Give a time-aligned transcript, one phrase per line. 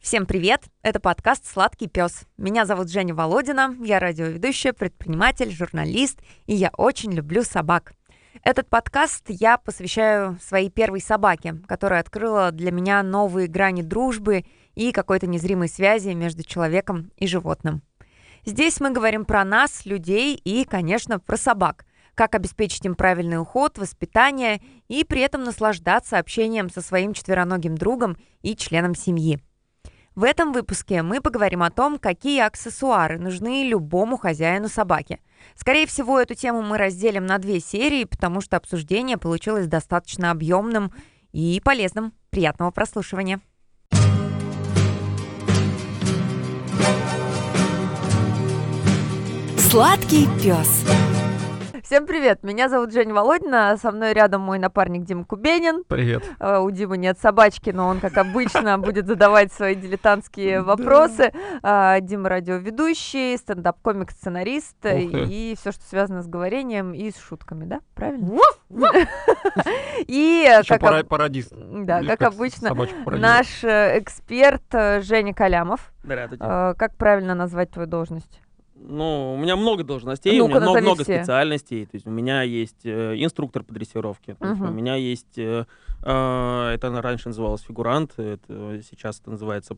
[0.00, 0.62] Всем привет!
[0.80, 2.22] Это подкаст «Сладкий пес».
[2.38, 7.92] Меня зовут Женя Володина, я радиоведущая, предприниматель, журналист, и я очень люблю собак.
[8.42, 14.90] Этот подкаст я посвящаю своей первой собаке, которая открыла для меня новые грани дружбы и
[14.90, 17.82] какой-то незримой связи между человеком и животным.
[18.46, 21.84] Здесь мы говорим про нас, людей и, конечно, про собак.
[22.14, 28.16] Как обеспечить им правильный уход, воспитание и при этом наслаждаться общением со своим четвероногим другом
[28.40, 29.40] и членом семьи.
[30.20, 35.18] В этом выпуске мы поговорим о том, какие аксессуары нужны любому хозяину собаки.
[35.56, 40.92] Скорее всего, эту тему мы разделим на две серии, потому что обсуждение получилось достаточно объемным
[41.32, 42.12] и полезным.
[42.28, 43.40] Приятного прослушивания.
[49.56, 50.84] Сладкий пес.
[51.82, 55.84] Всем привет, меня зовут Женя Володина, со мной рядом мой напарник Дима Кубенин.
[55.84, 56.22] Привет.
[56.38, 61.32] Uh, у Димы нет собачки, но он, как обычно, будет задавать свои дилетантские вопросы.
[61.62, 67.80] Uh, Дима радиоведущий, стендап-комик, сценарист и все, что связано с говорением и с шутками, да?
[67.94, 68.38] Правильно?
[70.06, 71.52] И как пародист.
[71.52, 72.74] Да, как обычно,
[73.06, 75.92] наш э, эксперт э, Женя Калямов.
[76.04, 76.44] Здравствуйте.
[76.44, 78.40] Как правильно назвать твою должность?
[78.82, 81.84] Ну, у меня много должностей, ну у меня много, много специальностей.
[81.84, 85.66] То есть у меня есть э, инструктор по дрессировке, есть у меня есть, э,
[86.02, 89.76] э, это раньше называлось фигурант, это, сейчас это называется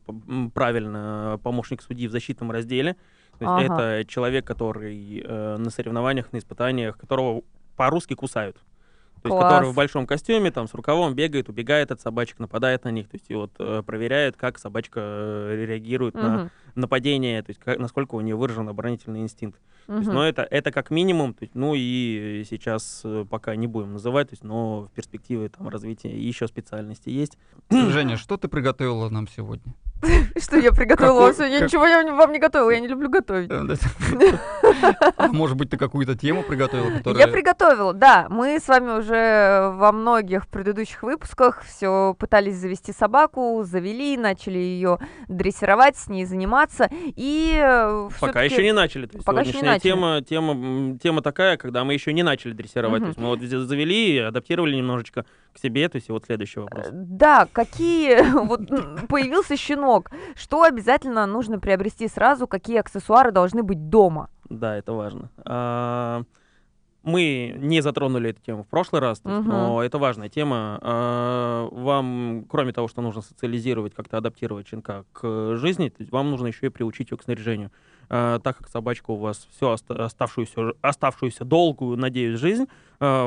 [0.54, 2.96] правильно помощник судьи в защитном разделе.
[3.38, 3.74] То есть ага.
[3.74, 7.42] это человек, который э, на соревнованиях, на испытаниях, которого
[7.76, 8.58] по-русски кусают.
[9.22, 12.90] То есть, который в большом костюме, там, с рукавом бегает, убегает от собачек, нападает на
[12.90, 13.08] них.
[13.08, 16.24] То есть, и вот э, проверяет, как собачка э, реагирует угу.
[16.24, 19.60] на нападение, то есть, как, насколько у нее выражен оборонительный инстинкт.
[19.86, 19.94] Угу.
[19.94, 23.68] То есть, но это, это как минимум, то есть, ну и сейчас э, пока не
[23.68, 27.38] будем называть, то есть, но в перспективе там развития еще специальности есть.
[27.70, 29.72] Женя, что ты приготовила нам сегодня?
[30.36, 31.32] Что я приготовила?
[31.46, 31.82] Я ничего
[32.16, 33.50] вам не готовила, я не люблю готовить.
[35.16, 37.18] А может быть, ты какую-то тему приготовила?
[37.18, 38.26] Я приготовила, да.
[38.28, 44.98] Мы с вами уже во многих предыдущих выпусках все пытались завести собаку, завели, начали ее
[45.28, 46.88] дрессировать, с ней заниматься.
[46.90, 49.06] И э, Пока еще не начали.
[49.24, 49.90] Пока еще не начали.
[49.90, 53.02] Тема, тема, тема такая, когда мы еще не начали дрессировать.
[53.02, 55.88] То есть мы вот завели, адаптировали немножечко к себе.
[55.88, 56.86] То есть вот следующий вопрос.
[56.86, 58.22] Э, да, какие...
[58.52, 58.68] Вот
[59.08, 60.10] появился щенок звонок.
[60.34, 62.46] Что обязательно нужно приобрести сразу?
[62.46, 64.28] Какие аксессуары должны быть дома?
[64.48, 65.30] Да, это важно.
[65.44, 66.22] А,
[67.02, 69.32] мы не затронули эту тему в прошлый раз, угу.
[69.32, 70.78] но это важная тема.
[70.82, 76.66] А, вам, кроме того, что нужно социализировать, как-то адаптировать щенка к жизни, вам нужно еще
[76.66, 77.70] и приучить ее к снаряжению.
[78.08, 82.66] А, так как собачка у вас всю оставшуюся, оставшуюся долгую, надеюсь, жизнь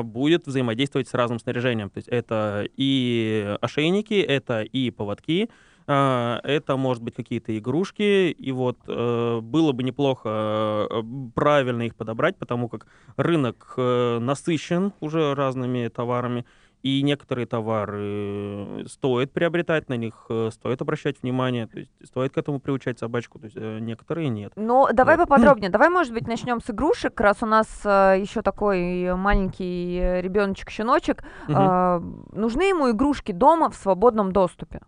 [0.04, 1.90] будет взаимодействовать с разным снаряжением.
[1.90, 5.52] То есть это и ошейники, это и поводки, а,
[5.86, 11.02] это, может быть, какие-то игрушки, и вот э, было бы неплохо э,
[11.34, 12.86] правильно их подобрать, потому как
[13.16, 16.44] рынок э, насыщен уже разными товарами,
[16.82, 22.60] и некоторые товары стоит приобретать, на них стоит обращать внимание, то есть стоит к этому
[22.60, 24.52] приучать собачку, то есть некоторые нет.
[24.54, 25.28] Ну, давай вот.
[25.28, 32.38] поподробнее, давай, может быть, начнем с игрушек, раз у нас еще такой маленький ребеночек-щеночек, угу.
[32.38, 34.80] нужны ему игрушки дома в свободном доступе?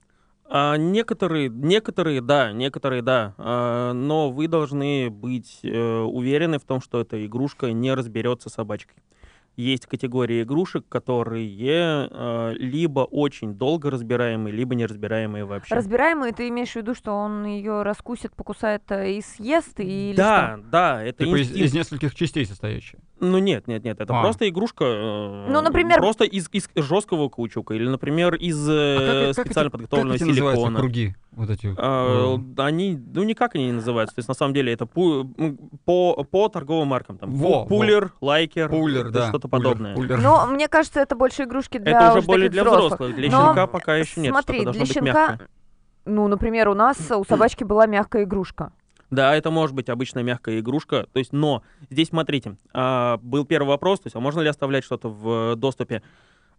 [0.50, 6.80] А, некоторые, некоторые, да, некоторые, да, а, но вы должны быть э, уверены в том,
[6.80, 8.96] что эта игрушка не разберется с собачкой
[9.58, 15.74] есть категории игрушек, которые э, либо очень долго разбираемые, либо неразбираемые вообще.
[15.74, 19.80] Разбираемые, ты имеешь в виду, что он ее раскусит, покусает э, и съест?
[19.80, 20.70] Или да, что?
[20.70, 22.98] да, это типа из, из нескольких частей состоящая.
[23.18, 24.22] Ну нет, нет, нет, это а.
[24.22, 24.84] просто игрушка.
[24.84, 29.70] Э, ну, например, просто из, из жесткого каучука или, например, из э, а как, специально
[29.70, 30.78] как, подготовленного как силикона.
[30.78, 31.74] Круги вот эти.
[31.78, 34.14] А, они, ну никак они не называются.
[34.14, 35.26] То есть на самом деле это по
[35.84, 37.30] по, по торговым маркам там.
[37.34, 38.28] Во, пулер, во.
[38.28, 39.28] лайкер, пулер, да.
[39.28, 39.94] что-то подобное.
[39.94, 40.20] Пулер.
[40.20, 42.94] Но мне кажется, это больше игрушки для Это уже более для взрослых.
[42.94, 43.16] взрослых.
[43.16, 44.32] Для Но щенка пока еще нет.
[44.32, 45.38] Смотри, для щенка,
[46.04, 48.72] ну, например, у нас у собачки была мягкая игрушка.
[49.10, 51.06] Да, это может быть обычная мягкая игрушка.
[51.12, 54.84] То есть, но здесь смотрите, а, был первый вопрос, то есть, а можно ли оставлять
[54.84, 56.02] что-то в доступе?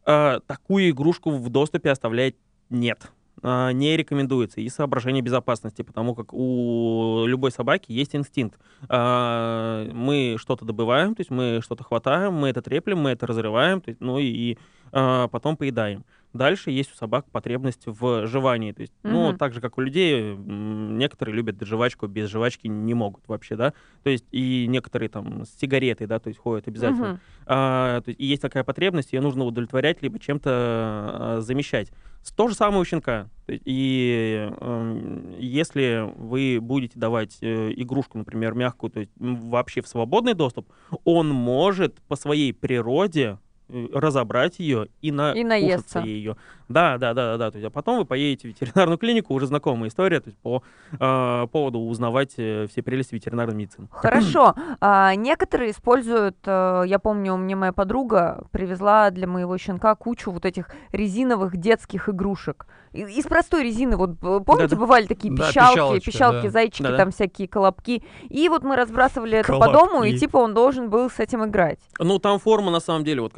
[0.06, 2.36] А, такую игрушку в доступе оставлять
[2.70, 3.12] нет.
[3.42, 8.60] А, не рекомендуется из соображения безопасности, потому как у любой собаки есть инстинкт.
[8.88, 13.82] А, мы что-то добываем, то есть мы что-то хватаем, мы это треплем, мы это разрываем,
[13.82, 14.58] то есть, ну и
[14.92, 16.04] а, потом поедаем.
[16.34, 18.72] Дальше есть у собак потребность в жевании.
[18.72, 19.14] То есть, Мгм.
[19.14, 23.74] ну, так же, как у людей, некоторые любят жвачку, без жвачки не могут вообще, да.
[24.04, 27.08] То есть, и некоторые там с сигаретой, да, то есть ходят обязательно.
[27.14, 27.20] Мгм.
[27.48, 31.92] А, то есть, и есть такая потребность, ее нужно удовлетворять, либо чем-то а, замещать.
[32.22, 33.30] С- То же самое у щенка.
[33.48, 40.36] И эм, если вы будете давать э, игрушку, например, мягкую, то есть вообще в свободный
[40.36, 40.72] доступ,
[41.06, 43.49] он может по своей природе э,
[43.94, 45.33] разобрать ее и, на...
[45.33, 46.00] И наесться.
[46.00, 46.38] ее.
[46.68, 47.51] Да, да, да, да, да.
[47.51, 50.63] То есть, а потом вы поедете в ветеринарную клинику, уже знакомая история, то есть по
[50.92, 53.88] э, поводу узнавать э, все прелести ветеринарной медицины.
[53.92, 54.56] Хорошо.
[54.80, 60.45] А, некоторые используют, э, я помню, мне моя подруга привезла для моего щенка кучу вот
[60.45, 62.68] этих резиновых детских игрушек.
[62.94, 64.76] Из простой резины, вот помните, Да-да.
[64.76, 66.50] бывали такие Да, пищалки, пищалочка, пищалки, да.
[66.50, 66.98] зайчики, Да-да.
[66.98, 68.04] там всякие колобки.
[68.30, 70.18] И вот мы разбрасывали это по дому, и Колобки.
[70.20, 71.80] типа он должен был с этим играть.
[72.00, 73.34] Ну, там форма, на самом деле, вот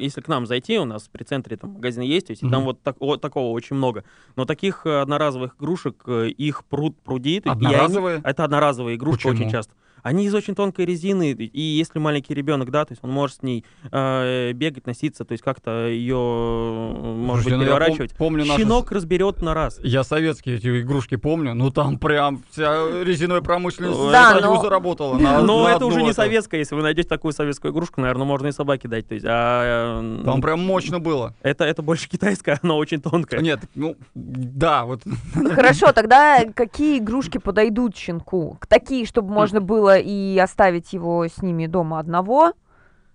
[0.00, 2.64] если к нам зайти, у нас при центре там магазин есть, то есть и там
[2.64, 4.04] вот, так- вот такого очень много.
[4.36, 7.40] Но таких э, одноразовых игрушек, э, их пруд пруди.
[7.40, 8.20] то есть и они- Одноразовые?
[8.24, 9.34] это одноразовые игрушки Почему?
[9.34, 9.74] очень часто.
[10.02, 13.42] Они из очень тонкой резины, и если маленький ребенок, да, то есть он может с
[13.42, 17.78] ней э, бегать, носиться, то есть как-то ее, э, может Слушайте, быть, ну я пом-
[17.80, 18.12] переворачивать.
[18.16, 19.78] помню наши Щенок разберет на раз.
[19.82, 25.18] Я советские эти игрушки помню, ну там прям вся резиновая промышленность Да, но- заработала.
[25.18, 26.16] на- Но на это уже не эту.
[26.16, 26.60] советская.
[26.60, 29.06] Если вы найдете такую советскую игрушку, наверное, можно и собаке дать.
[29.08, 31.34] То есть, а, э, Там прям мощно было.
[31.42, 33.40] это, это больше китайская, но очень тонкая.
[33.40, 35.02] Нет, ну, да, вот.
[35.54, 38.58] Хорошо, тогда какие игрушки подойдут щенку?
[38.68, 42.52] Такие, чтобы можно было и оставить его с ними дома одного.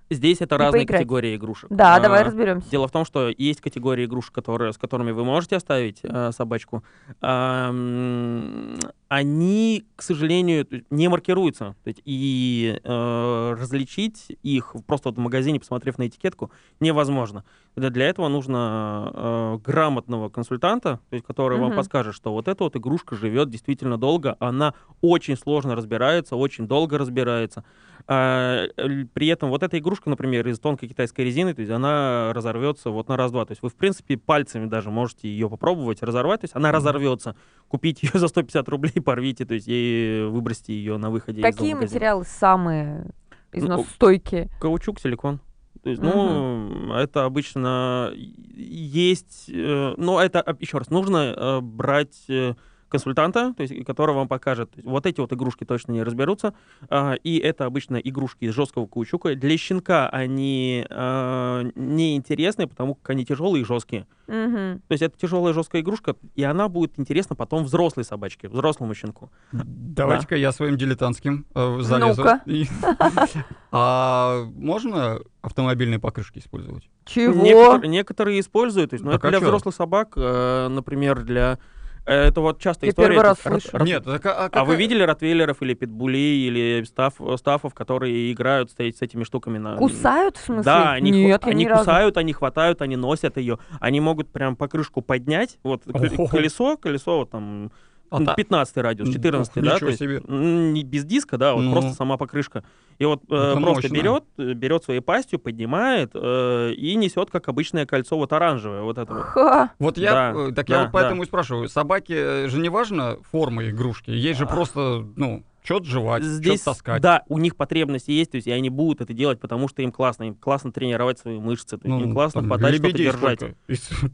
[0.10, 1.00] Здесь это И разные поиграть.
[1.02, 1.70] категории игрушек.
[1.70, 2.70] Да, А, давай разберемся.
[2.70, 6.84] Дело в том, что есть категории игрушек, которые, с которыми вы можете оставить э, собачку.
[7.22, 8.78] М,
[9.10, 11.76] они, к сожалению, не маркируются.
[12.06, 17.44] И э, различить их просто вот в магазине, посмотрев на этикетку, невозможно.
[17.76, 21.78] Для, этого нужно э, грамотного консультанта, то есть, который вам Мгм.
[21.78, 26.98] подскажет, что вот эта вот игрушка живет действительно долго, она очень сложно разбирается, очень долго
[26.98, 27.64] разбирается.
[28.10, 28.68] А,
[29.14, 33.10] при этом вот эта игрушка, например, из тонкой китайской резины, то есть она разорвется вот
[33.10, 33.46] на раз-два.
[33.46, 37.36] То есть вы, в принципе, пальцами даже можете ее попробовать разорвать, то есть она разорвется.
[37.68, 41.74] Купить ее за 150 рублей, порвите, то есть и выбросьте ее на выходе из Какие
[41.74, 41.96] магазина.
[41.96, 43.08] материалы самые
[43.52, 44.50] Ну, износостойкие?
[44.62, 45.42] Каучук, силикон.
[45.84, 52.56] То есть, ну, это обычно есть, э, но это, еще раз, нужно э, брать э,
[52.90, 56.54] консультанта, то есть, который вам покажет, вот эти вот игрушки точно не разберутся,
[56.90, 59.36] а, и это обычно игрушки из жесткого каучука.
[59.36, 64.08] Для щенка они а, неинтересны, потому как они тяжелые и жесткие.
[64.28, 64.82] Мгм.
[64.88, 69.30] То есть это тяжелая жесткая игрушка, и она будет интересна потом взрослой собачке, взрослому щенку.
[69.52, 72.26] Давайте-ка я своим дилетантским э, залезу.
[73.70, 76.90] А можно автомобильные покрышки использовать?
[77.06, 77.44] Чего?
[77.44, 81.60] Некотор- некоторые используют, то есть, ну, Так это а для взрослых собак, э, например, для...
[82.08, 83.08] Это вот частая Я история.
[83.10, 83.70] первый раз слышу.
[83.74, 88.32] рот- Нет, так, а, А какая- вы видели ротвейлеров или питбулей, или стаф, стафов, которые
[88.32, 89.76] играют с, с этими штуками на...
[89.76, 90.64] Кусают, в смысле?
[90.64, 91.82] Да, они, ху- Нет, я они ни разу.
[91.82, 93.60] кусают, они хватают, они носят ее.
[93.82, 95.60] Они могут прям покрышку поднять.
[95.64, 95.84] Вот
[96.32, 97.72] колесо, колесо вот там
[98.10, 99.62] А ну, та- 15 радиус, Ух, 14, да?
[99.62, 100.22] ничего то есть, себе.
[100.28, 101.72] не без диска, да, вот Ну.
[101.72, 102.64] просто сама покрышка.
[103.00, 103.94] И вот э, Это просто мощно.
[103.94, 108.98] берет, э, берет своей пастью, поднимает э, и несет, как обычное кольцо, вот оранжевое, вот
[108.98, 109.24] это вот.
[109.24, 109.72] Ха.
[109.80, 112.70] Вот я, Да, э, так да, я вот поэтому и спрашиваю, собаке э, же не
[112.70, 117.02] важно форма игрушки, ей же просто, ну, что-то жевать, Здесь, что-то таскать.
[117.02, 119.92] да, у них потребности есть, то есть и они будут это делать, потому что им
[119.92, 123.40] классно, им классно тренировать свои мышцы, то есть им классно Ну, там хватать что-то держать.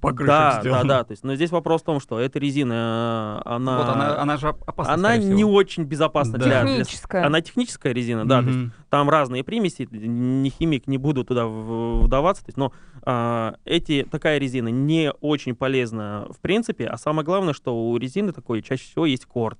[0.01, 0.83] покрышек Да, да, сделано.
[0.89, 4.17] да, то есть, но здесь вопрос в том, что эта резина, э, она, Вот она,
[4.19, 5.51] она же оп- опасна, она не всего.
[5.53, 6.45] очень безопасна Да.
[6.45, 7.25] для, для- Техническая.
[7.25, 12.43] Она техническая резина, да, то есть там разные примеси, не химик, не буду туда вдаваться,
[12.43, 12.73] то есть, но
[13.05, 18.31] а, эти, такая резина не очень полезна в принципе, а самое главное, что у резины
[18.31, 19.59] такой чаще всего есть корд.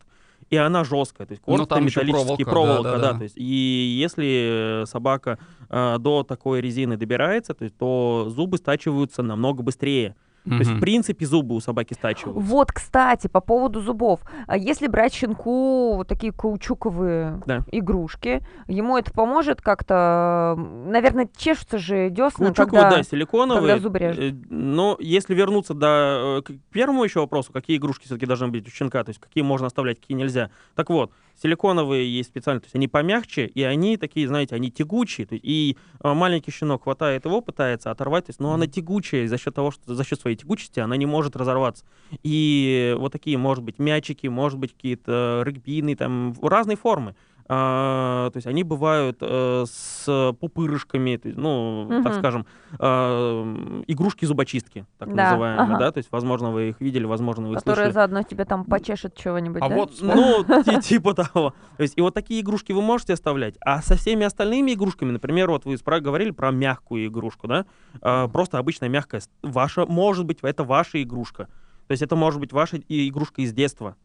[0.54, 3.18] И она жесткая, то есть Ну, ещё металлический проволока, проволока, да, да-да-да.
[3.18, 8.58] то есть и если э, собака а, до такой резины добирается, то, есть, то зубы
[8.58, 10.16] стачиваются намного быстрее.
[10.46, 12.42] То есть в принципе зубы у собаки стачиваются.
[12.44, 14.20] Вот, кстати, по поводу зубов.
[14.48, 17.64] А Если брать щенку вот такие каучуковые Да.
[17.72, 20.56] игрушки, ему это поможет как-то...
[20.58, 22.98] Наверное, чешутся же десна, Каучуковые, когда...
[22.98, 23.62] да, силиконовые.
[23.62, 24.20] когда зубы режут.
[24.20, 28.68] Э, Но если вернуться до, э, к первому еще вопросу, какие игрушки все-таки должны быть
[28.68, 30.50] у щенка, то есть какие можно оставлять, какие нельзя.
[30.76, 35.28] Так вот, силиконовые есть специально, то есть они помягче, и они такие, знаете, они тягучие.
[35.28, 39.24] То есть, и э, маленький щенок хватает его, пытается оторвать, то есть, но она тягучая,
[39.24, 41.86] и за счет того, что за счет своей тягучести она не может разорваться.
[42.24, 47.16] И вот такие, может быть, мячики, может быть, какие-то регбийные, там, в- разные формы.
[47.48, 52.04] А, то есть они бывают э, с пупырышками, то есть, ну, Мгм.
[52.04, 52.46] так скажем,
[52.80, 55.78] а, игрушки зубочистки, так Да, называемые, ага.
[55.78, 57.94] да, то есть, возможно, вы их видели, возможно, вы Которая слышали.
[57.94, 59.76] заодно тебе там почешет чего-нибудь, А да?
[59.76, 61.54] вот Ну, ти- типа того.
[61.78, 63.56] То есть, и вот такие игрушки вы можете оставлять.
[63.62, 67.66] А со всеми остальными игрушками, например, вот вы говорили про мягкую игрушку, да?
[68.02, 69.22] А, просто обычная мягкая.
[69.42, 71.48] Ваша, может быть, это ваша игрушка.
[71.88, 73.96] То есть это может быть ваша игрушка из детства.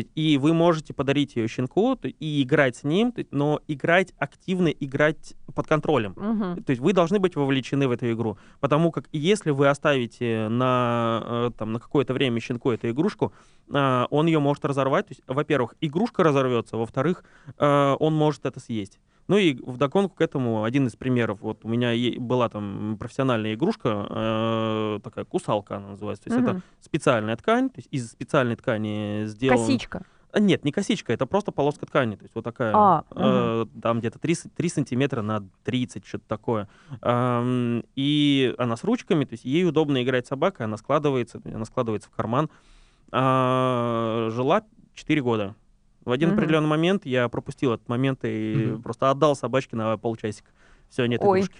[0.00, 5.66] И вы можете подарить ее щенку и играть с ним, но играть активно, играть под
[5.68, 6.14] контролем.
[6.16, 6.64] Мгм.
[6.64, 8.36] То есть вы должны быть вовлечены в эту игру.
[8.60, 13.32] Потому как если вы оставите на, э, там, на какое-то время щенку эту игрушку,
[13.72, 15.06] а, он ее может разорвать.
[15.06, 17.24] То есть, во-первых, игрушка разорвется, во-вторых,
[17.58, 18.98] э, он может это съесть.
[19.26, 21.40] Ну и вдогонку к этому один из примеров.
[21.40, 26.24] Вот у меня была там профессиональная игрушка, э, такая кусалка она называется.
[26.24, 26.62] То есть это Мгм.
[26.80, 29.58] специальная ткань, то есть из специальной ткани сделан...
[29.58, 30.02] Косичка.
[30.32, 32.16] А, Нет, не косичка, это просто полоска ткани.
[32.16, 36.24] То есть вот такая, А, э, там где-то 3, с- 3 сантиметра на 30, что-то
[36.26, 36.68] такое.
[37.02, 41.64] Ам, и она с ручками, то есть ей удобно играть с собакой, она складывается, она
[41.64, 42.50] складывается в карман.
[43.12, 44.64] А, жила
[44.94, 45.54] 4 года.
[46.04, 46.38] В один Мгм.
[46.38, 48.82] определенный момент я пропустил этот момент и Мгм.
[48.82, 50.50] просто отдал собачке на полчасика.
[50.90, 51.40] Все, нет Ой.
[51.40, 51.56] игрушки.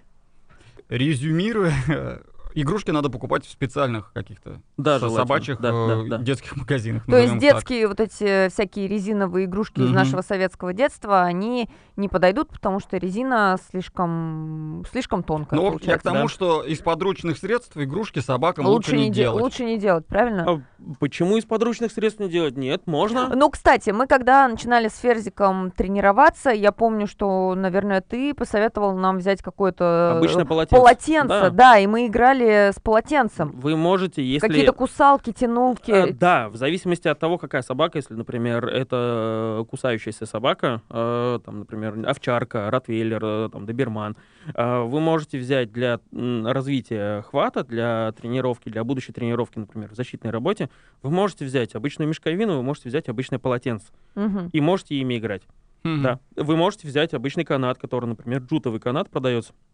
[0.89, 1.73] резюмируя,
[2.55, 5.23] игрушки надо покупать в специальных каких-то Да, с- желательно.
[5.23, 6.25] собачьих Да, э, да, да.
[6.25, 7.05] детских магазинах.
[7.07, 7.59] То есть назовем так.
[7.61, 9.95] детские вот эти всякие резиновые игрушки из Мгм.
[9.95, 16.03] нашего советского детства, они не подойдут, потому что резина слишком, слишком тонкая Ну, я к
[16.03, 16.29] тому, Да.
[16.29, 19.43] что из подручных средств игрушки собакам лучше, лучше, не не де- делать.
[19.43, 20.45] лучше не делать, правильно?
[20.49, 20.61] А
[21.01, 22.57] почему из подручных средств не делать?
[22.57, 23.29] Нет, можно.
[23.35, 29.19] Ну, кстати, мы когда начинали с Ферзиком тренироваться, я помню, что, наверное, ты посоветовал нам
[29.19, 30.77] взять какое-то Обычное э, полотенце.
[30.77, 31.51] полотенце, Да.
[31.51, 31.79] да.
[31.79, 33.53] и мы играли с полотенцем.
[33.53, 34.47] Вы можете, если...
[34.47, 35.91] Какие-то кусалки, тянулки.
[35.91, 41.39] Э, Да, в зависимости от того, какая собака, если, например, это э, кусающаяся собака, э,
[41.45, 44.17] там, например, овчарка, ротвейлер, э, там, доберман,
[44.55, 50.31] э, вы можете взять для развития хвата, для тренировки, для будущей тренировки, например, в защитной
[50.31, 50.69] работе,
[51.03, 54.51] вы можете взять обычную мешковину, вы можете взять обычное полотенце Мгм.
[54.53, 55.43] и можете ими играть.
[55.85, 56.03] Мгм.
[56.03, 56.19] Да.
[56.37, 59.74] Вы можете взять обычный канат, который, например, джутовый канат продается а,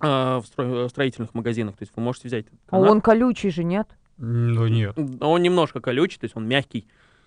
[0.00, 1.76] в стро- строительных магазинах.
[1.76, 2.90] То есть вы можете взять А канат.
[2.90, 3.88] он колючий же, нет?
[4.18, 4.96] Ну нет.
[5.20, 6.86] Он немножко колючий, то есть он мягкий.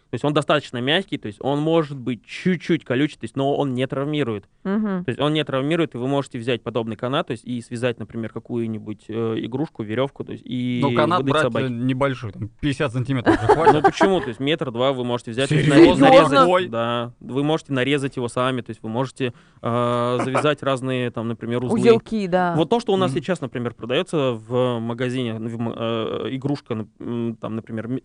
[0.09, 3.55] То есть он достаточно мягкий, то есть он может быть чуть-чуть колючий, то есть, но
[3.55, 4.49] он не травмирует.
[4.63, 5.05] Мгм.
[5.05, 7.99] То есть он не травмирует, и вы можете взять подобный канат, то есть и связать,
[7.99, 12.91] например, какую-нибудь э, игрушку, веревку, то есть и Но канат брать э, небольшой, там 50
[12.91, 13.83] сантиметров же Ну хватит.
[13.83, 14.19] почему?
[14.19, 16.71] То есть метр-два вы можете взять, нарезать.
[16.71, 21.63] Да, вы можете нарезать его сами, то есть вы можете э, завязать разные, там, например,
[21.63, 21.79] узлы.
[21.79, 22.55] Узелки, да.
[22.55, 28.01] Вот то, что у нас сейчас, например, продается в магазине, э, игрушка, там, например,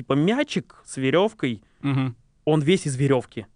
[0.00, 2.16] типа мячик с веревкой, Мгм.
[2.46, 3.46] он весь из веревки.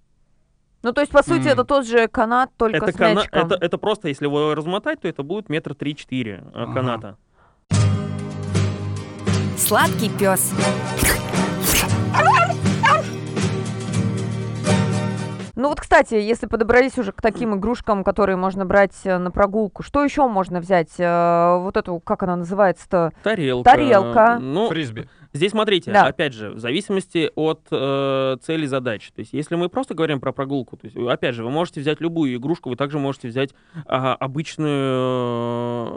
[0.83, 1.53] Ну, то есть, по сути, М.
[1.55, 3.47] это тот же канат, только Это, с кана- мячиком.
[3.47, 6.75] это, это просто, если его размотать, то это будет метр три-четыре э, Ага.
[6.75, 7.17] каната.
[9.57, 10.53] Сладкий пес.
[15.57, 19.83] Ну вот, кстати, если подобрались уже к таким игрушкам, которые можно брать э, на прогулку,
[19.85, 20.91] что еще можно взять?
[20.99, 23.13] Э, Вот эту, как она называется-то?
[23.23, 23.71] Тарелка.
[23.71, 24.39] Тарелка.
[24.41, 25.09] Ну, Фрисби.
[25.35, 26.07] Здесь смотрите, Да.
[26.07, 29.11] опять же, в зависимости от э, цели задач.
[29.15, 31.81] То есть, если мы просто говорим про прогулку, то есть, вы- опять же, вы можете
[31.81, 33.51] взять любую игрушку, вы также можете взять
[33.87, 34.79] а, обычную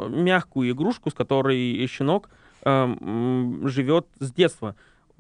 [0.06, 2.29] э, мягкую игрушку, с которой щенок
[2.63, 2.96] э,
[3.63, 4.75] живет с детства.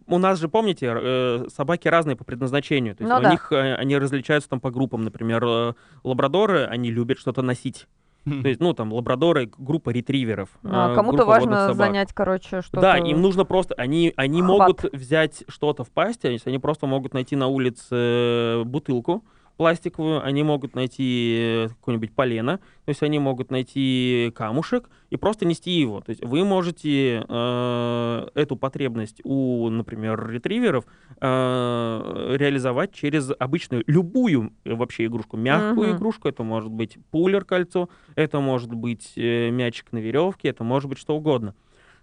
[0.07, 2.95] У нас же, помните, э, собаки разные по предназначению.
[2.95, 3.31] То есть Ну у да.
[3.31, 5.03] них э, они различаются там по группам.
[5.03, 7.87] Например, э, лабрадоры, они любят что-то носить.
[8.25, 10.49] То есть, ну, там, лабрадоры— группа ретриверов.
[10.63, 11.75] А, э, Кому-то важно собак.
[11.75, 12.81] занять, короче, что-то...
[12.81, 14.49] Да, им нужно просто, они, они Хват.
[14.49, 19.23] могут взять что-то в пасти, они просто могут найти на улице э, бутылку
[19.57, 25.45] пластиковую, они могут найти э, какое-нибудь полено, то есть они могут найти камушек и просто
[25.45, 25.99] нести его.
[26.01, 30.85] То есть вы можете э, эту потребность у, например, ретриверов
[31.19, 35.97] э, реализовать через обычную любую э, вообще игрушку, мягкую Мгм.
[35.97, 40.89] игрушку, это может быть пулер кольцо, это может быть э, мячик на веревке, это может
[40.89, 41.55] быть что угодно.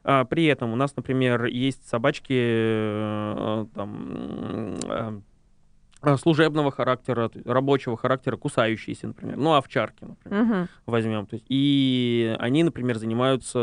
[0.06, 5.20] А, при этом у нас, например, есть собачки э, там, м, э,
[6.18, 9.36] служебного характера, рабочего характера, кусающиеся, например.
[9.36, 10.68] Ну, овчарки, например, Мгм.
[10.86, 11.26] возьмем.
[11.26, 13.58] То есть, и они, например, занимаются,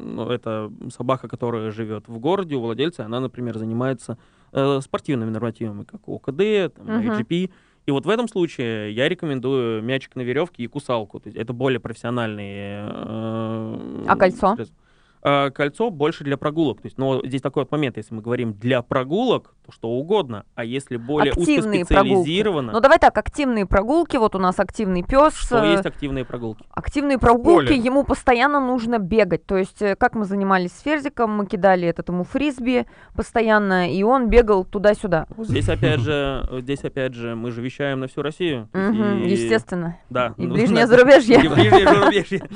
[0.00, 4.18] ну, это собака, которая живет в городе, у владельца, она, например, занимается
[4.52, 7.08] э, спортивными нормативами, как ОКД, там, Мгм.
[7.10, 7.50] IGP.
[7.86, 11.20] И вот в этом случае я рекомендую мячик на веревке и кусалку.
[11.20, 12.86] То есть это более профессиональные.
[12.88, 14.54] э, А кольцо?
[14.54, 14.76] средства.
[15.26, 16.80] Э, кольцо больше для прогулок.
[16.80, 20.44] То есть, но здесь такой вот момент, если мы говорим для прогулок, то что угодно,
[20.54, 25.34] а если более Активные узкоспециализированно, Ну давай так, активные прогулки, вот у нас активный пес.
[25.34, 26.64] что есть активные прогулки?
[26.70, 27.76] Активные прогулки, поле.
[27.76, 29.44] ему постоянно нужно бегать.
[29.44, 34.02] То есть, э, как мы занимались с Ферзиком, мы кидали этот ему фрисби постоянно, и
[34.04, 35.26] он бегал туда-сюда.
[35.38, 38.68] Здесь опять же, здесь опять же, мы же вещаем на всю Россию.
[38.74, 39.98] И- Естественно.
[40.10, 40.34] Да.
[40.36, 41.42] И ну, ближнее зарубежье.
[41.42, 42.48] И ближнее зарубежье.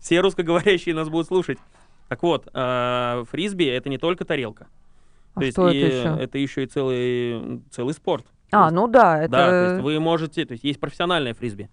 [0.00, 1.58] Все русскоговорящие нас будут слушать.
[2.08, 4.68] Так вот, а, фрисби это не только тарелка.
[5.34, 6.16] А То есть что это и еще?
[6.20, 8.26] это еще и целый, целый спорт.
[8.50, 9.30] А, ну да, это...
[9.30, 11.68] Да, то есть вы можете, то есть есть профессиональная фрисби.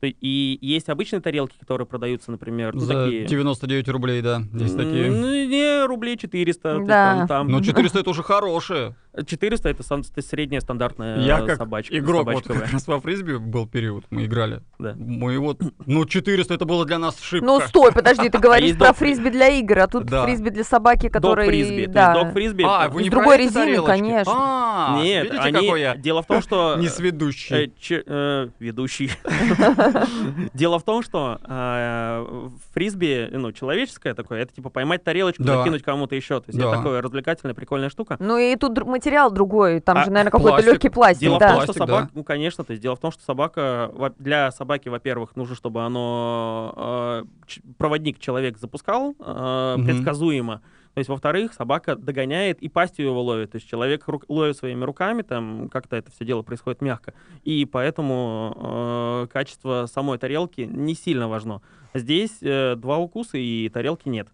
[0.00, 3.26] То И есть обычные тарелки, которые продаются, например, ну, За такие.
[3.26, 5.10] 99 рублей, да, есть такие.
[5.10, 6.62] Ну, не, рублей 400.
[6.62, 7.14] то есть Да.
[7.18, 8.94] там- там- Ну, 400 это уже хорошие.
[9.26, 9.82] 400 это
[10.22, 11.98] средняя стандартная Я как собачка.
[11.98, 12.60] игрок, вот собачковая.
[12.62, 14.60] как раз во фрисби был период, мы играли.
[14.78, 14.94] Да.
[14.96, 17.44] Мы вот, ну, 400 это было для нас шибко.
[17.44, 20.22] Ну стой, подожди, ты говоришь про фрисби для игр, а тут Да.
[20.24, 21.46] фрисби для собаки, который...
[21.46, 21.86] Док-фрисби.
[21.86, 22.12] То Да.
[22.12, 22.62] есть док-фрисби...
[22.64, 23.86] А, вы не другой резины, тарелочки?
[23.98, 24.32] конечно.
[24.36, 25.52] А, Нет, видите, они...
[25.66, 26.74] какой я Дело в том, что...
[26.78, 27.56] э, несведущий.
[27.90, 29.10] э, э, ведущий.
[30.54, 35.58] Дело в том, что э, фрисби, ну, человеческое такое, это типа поймать тарелочку, Да.
[35.58, 36.40] закинуть кому-то еще.
[36.40, 36.76] То есть это Да.
[36.76, 38.16] такое развлекательная, прикольная штука.
[38.20, 41.48] Ну и тут материал другой, там А, же, наверное, какой-то легкий пластик, Дело да.
[41.48, 42.10] в том, что собака, да.
[42.14, 46.74] ну, конечно, то есть дело в том, что собака, для собаки, во-первых, нужно, чтобы оно,
[46.76, 47.24] э,
[47.78, 50.60] проводник человек запускал э, предсказуемо.
[50.94, 53.52] То есть, во-вторых, собака догоняет и пастью его ловит.
[53.52, 57.14] То есть человек рук- ловит своими руками, там как-то это все дело происходит мягко.
[57.44, 61.62] И поэтому э, качество самой тарелки не сильно важно.
[61.94, 64.28] Здесь э, два укуса и тарелки нет.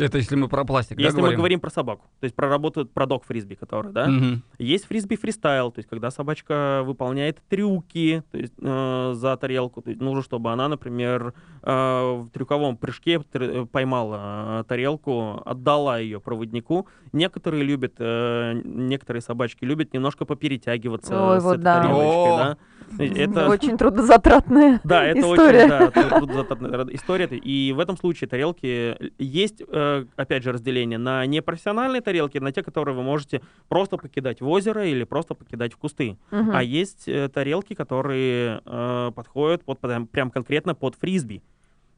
[0.00, 2.86] Это если мы про пластик, да, Если мы говорим про собаку, то есть про работу,
[2.86, 4.42] про дог фрисби, который, да, Мгм.
[4.58, 9.82] есть фрисби фристайл, то есть когда собачка выполняет трюки то есть, э, за тарелку.
[9.82, 15.42] То есть нужно, чтобы она, например, э, в трюковом прыжке тр- э, поймала э, тарелку,
[15.44, 16.86] отдала ее проводнику.
[17.12, 21.82] Некоторые любят, э, некоторые собачки любят немножко поперетягиваться Ой, с вот этой да.
[21.82, 22.36] тарелочкой, О!
[22.38, 22.56] да.
[22.98, 25.64] Это, Очень трудозатратная да, это история.
[25.64, 27.26] очень да, трудозатратная история.
[27.26, 32.62] И в этом случае тарелки есть, э, опять же, разделение на непрофессиональные тарелки, на те,
[32.62, 36.16] которые вы можете просто покидать в озеро или просто покидать в кусты.
[36.30, 36.50] Мгм.
[36.54, 39.78] А есть э, тарелки, которые э, подходят под,
[40.10, 41.42] прям конкретно под фрисби.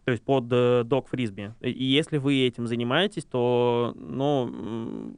[0.05, 1.55] То есть под э, дог фрисби.
[1.61, 5.15] И если вы этим занимаетесь, то ну,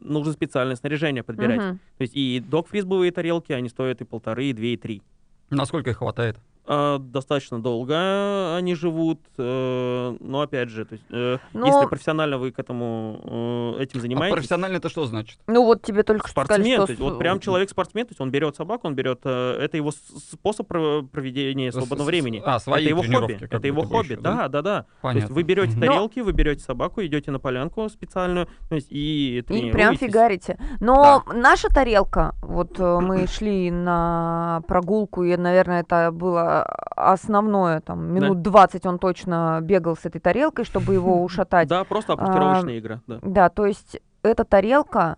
[0.00, 1.60] нужно специальное снаряжение подбирать.
[1.60, 1.80] Мгм.
[1.98, 5.02] То есть и дог фрисбовые тарелки, они стоят и полторы, и две, и три.
[5.50, 6.38] Насколько их хватает?
[6.64, 12.38] А, достаточно долго они живут, э, но опять же, то есть, э, Но- если профессионально
[12.38, 15.38] вы к этому э, этим А занимаетесь, профессионально это что значит?
[15.48, 16.86] Ну вот тебе только что сказали, спортсмен, что...
[16.86, 19.90] то есть, вот прям человек-спортсмен, то есть он берет собаку, он берет, э, это его
[19.90, 22.40] способ про- проведения свободного времени.
[22.44, 24.36] а, свои это его хобби, это его хобби, еще, да?
[24.36, 24.82] да, да, да.
[24.82, 25.20] То Понятно.
[25.20, 29.70] есть вы берете тарелки, вы берете собаку, идете на полянку специальную, то есть и И
[29.72, 30.58] прям фигарите.
[30.78, 36.51] Но наша тарелка, вот э, мы шли на прогулку, и, наверное, это было
[36.96, 41.68] основное, там, минут 20 он точно бегал с этой тарелкой, чтобы его ушатать.
[41.68, 43.18] Да, просто апортировочная игра, да.
[43.22, 45.16] Да, то есть эта тарелка,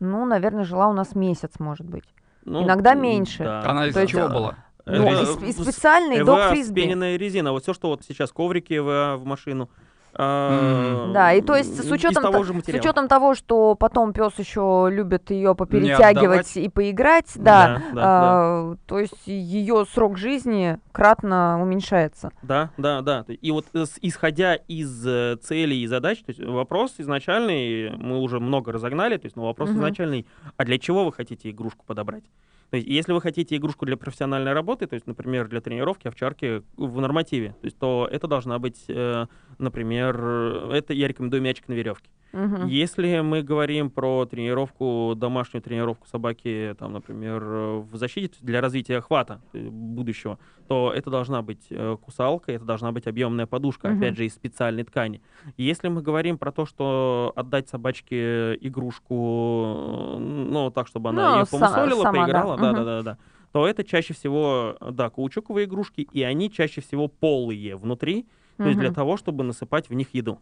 [0.00, 2.04] ну, наверное, жила у нас месяц, может быть.
[2.44, 3.44] Ну, Иногда меньше.
[3.44, 3.62] да.
[3.70, 4.54] Она из чего была?
[4.86, 6.80] Ну, Э, и, э, специальный ЭВА, фрисби.
[6.80, 7.52] вспененная резина.
[7.52, 9.68] Вот все, что вот сейчас коврики ЭВА в машину.
[10.14, 14.88] Да, и то есть с учетом, того же с учетом того, что потом пес еще
[14.90, 18.02] любит ее поперетягивать и поиграть, да, да, да.
[18.02, 22.30] а, то есть ее срок жизни кратно уменьшается.
[22.42, 23.24] Да, да, да.
[23.28, 28.40] И вот э, исходя из э, целей и задач, то есть вопрос изначальный, мы уже
[28.40, 29.78] много разогнали, то есть, но вопрос Мгм.
[29.78, 32.24] изначальный, а для чего вы хотите игрушку подобрать?
[32.70, 36.62] То есть, если вы хотите игрушку для профессиональной работы, то есть, например, для тренировки, овчарки
[36.76, 39.26] в нормативе, то есть, то это должна быть, э,
[39.58, 42.10] например, э, это я рекомендую мячик на веревке.
[42.32, 42.66] Мгм.
[42.66, 49.40] Если мы говорим про тренировку, домашнюю тренировку собаки, там, например, в защите для развития охвата
[49.54, 53.96] э, будущего, то это должна быть э, кусалка, это должна быть объемная подушка, Мгм.
[53.98, 55.22] опять же, из специальной ткани.
[55.56, 61.46] Если мы говорим про то, что отдать собачке игрушку, ну, так, чтобы она Ну, ее
[61.46, 62.24] помусолила, сама, да.
[62.26, 62.76] поиграла, да, Мгм.
[62.76, 63.18] да, да, да,
[63.52, 68.26] то это чаще всего, да, каучуковые игрушки, и они чаще всего полые внутри,
[68.58, 70.40] то есть для того, чтобы насыпать в них еду.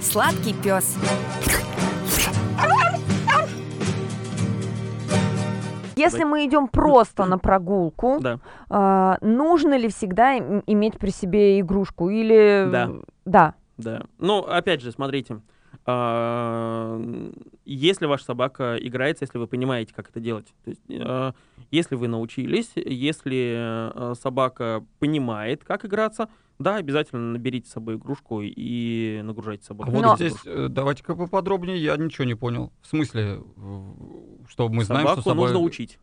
[0.00, 0.96] Сладкий пес.
[5.96, 8.38] Если мы идем просто на прогулку, Да.
[8.70, 12.90] а, нужно ли всегда им- иметь при себе игрушку или Да.
[13.26, 14.02] да, Да.
[14.18, 15.40] Ну, опять же, смотрите.
[15.86, 17.32] м,
[17.64, 20.46] Если ваша собака играется, если вы понимаете, как это делать.
[20.64, 21.32] То есть, э,
[21.70, 26.28] если вы научились, если э, собака понимает, как играться,
[26.60, 29.90] Да, обязательно наберите с собой игрушку и нагружайте собаку.
[29.90, 32.70] А вот Но- здесь э, давайте-ка поподробнее, я ничего не понял.
[32.82, 33.40] В смысле,
[34.46, 35.98] что мы знаем, Собаку что собой нужно учить.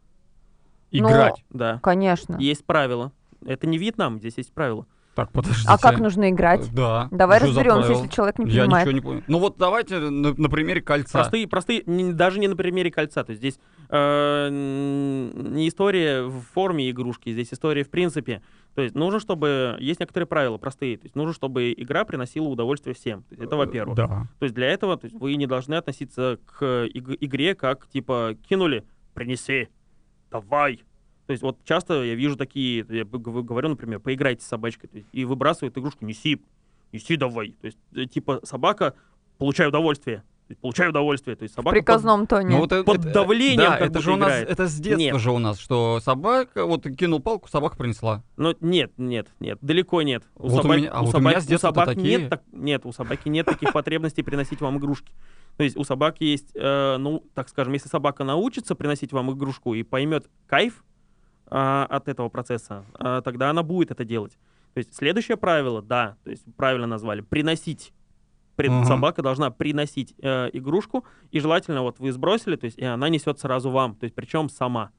[0.89, 1.43] играть.
[1.51, 1.79] Да.
[1.83, 2.37] Конечно.
[2.39, 3.11] Есть правила.
[3.45, 4.87] Это не Вьетнам, здесь есть правила.
[5.13, 5.67] Так, подождите.
[5.67, 6.71] А как нужно играть?
[6.73, 7.07] Да.
[7.11, 8.85] Давай разберемся, если человек не Я понимает.
[8.87, 9.23] ничего не понял.
[9.27, 11.11] Ну вот давайте на, на примере кольца.
[11.19, 13.23] Простые, простые, не- даже не на примере кольца.
[13.23, 18.41] То есть здесь э, не история в форме игрушки, здесь история в принципе.
[18.77, 19.75] То есть нужно, чтобы...
[19.79, 20.97] Есть некоторые правила простые.
[20.97, 23.23] То есть нужно, чтобы игра приносила удовольствие всем.
[23.23, 23.97] То есть это во-первых.
[23.97, 24.27] Да.
[24.37, 28.37] То есть для этого то есть вы не должны относиться к иг- игре как типа
[28.47, 28.85] кинули,
[29.15, 29.69] принеси,
[30.29, 30.83] давай.
[31.25, 35.25] То есть вот часто я вижу такие, я говорю, например, поиграйте с собачкой, есть, и
[35.25, 36.39] выбрасывают игрушку, неси,
[36.91, 37.53] неси давай.
[37.59, 38.93] То есть э, типа собака,
[39.39, 40.21] получай удовольствие,
[40.55, 41.35] получай удовольствие.
[41.35, 42.49] То есть В собака под- приказном тоне.
[42.49, 44.49] Ну, вот это- под это- давлением да, как это же у нас, играет.
[44.49, 45.19] это с детства Нет.
[45.19, 48.23] же у нас, что собака, вот кинул палку, собака принесла.
[48.37, 50.23] Но нет, нет, нет, далеко нет.
[50.35, 51.95] У Вот у собак, меня- а у вот у меня собак- с у детства-то собак
[51.95, 52.17] такие.
[52.17, 55.11] нет, так- нет, у собаки нет таких потребностей приносить вам игрушки.
[55.57, 59.73] То есть у собак есть, э, ну, так скажем, если собака научится приносить вам игрушку
[59.73, 60.83] и поймет кайф
[61.49, 64.33] а, от этого процесса, а, тогда она будет это делать.
[64.73, 67.93] То есть следующее правило, да, то есть правильно назвали, приносить.
[68.57, 68.85] При- Ага.
[68.85, 73.39] Собака должна приносить э, игрушку, и желательно вот вы сбросили, то есть и она несет
[73.39, 74.89] сразу вам, то есть причем сама.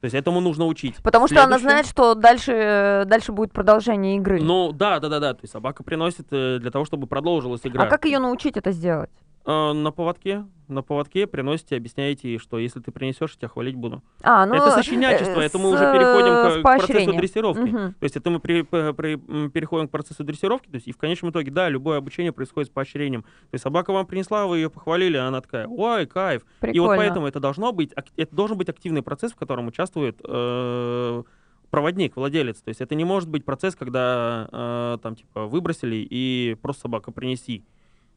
[0.00, 0.96] То есть этому нужно учить.
[1.02, 4.40] Потому что она Следующее- знает, что дальше, э, дальше будет продолжение игры.
[4.42, 5.34] Ну да, да, да, да.
[5.34, 7.84] То есть собака приносит э, для того, чтобы продолжилась игра.
[7.84, 9.10] а как ее научить это сделать?
[9.46, 10.44] Э, на поводке.
[10.66, 14.02] На поводке приносите, объясняете ей, что если ты принесешь, я тебя хвалить буду.
[14.24, 17.60] А, ну, это сочинячество, э, это мы уже переходим э, к, с к процессу дрессировки.
[17.60, 17.94] Мгм.
[17.94, 21.30] То есть это мы при- при- переходим к процессу дрессировки, то есть и в конечном
[21.30, 23.22] итоге, да, любое обучение происходит с поощрением.
[23.22, 26.42] То есть собака вам принесла, вы ее похвалили, она такая, ой, кайф.
[26.42, 26.82] И Прикольно.
[26.88, 31.22] вот поэтому это должно быть, это должен быть активный процесс, в котором участвует э,
[31.70, 32.60] проводник, владелец.
[32.60, 37.12] То есть это не может быть процесс, когда э, там типа выбросили и просто собака
[37.12, 37.62] принеси.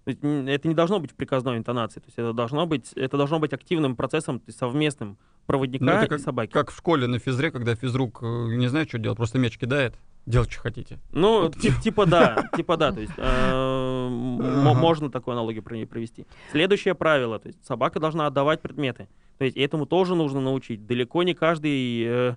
[0.06, 2.00] Это не должно быть в приказной интонации.
[2.00, 6.10] То есть это должно быть, это должно быть активным процессом, совместным проводника Ну, это и
[6.10, 6.52] как- собаки.
[6.52, 9.96] Как в школе на физре, когда физрук э, не знает, что делать, просто мяч кидает,
[10.26, 11.00] делать, что хотите.
[11.12, 16.26] Ну, ти- типа да, типа да, то есть э, можно такую аналогию провести.
[16.52, 19.08] Следующее правило, то есть собака должна отдавать предметы.
[19.38, 20.86] То есть этому тоже нужно научить.
[20.86, 22.36] Далеко не каждый э,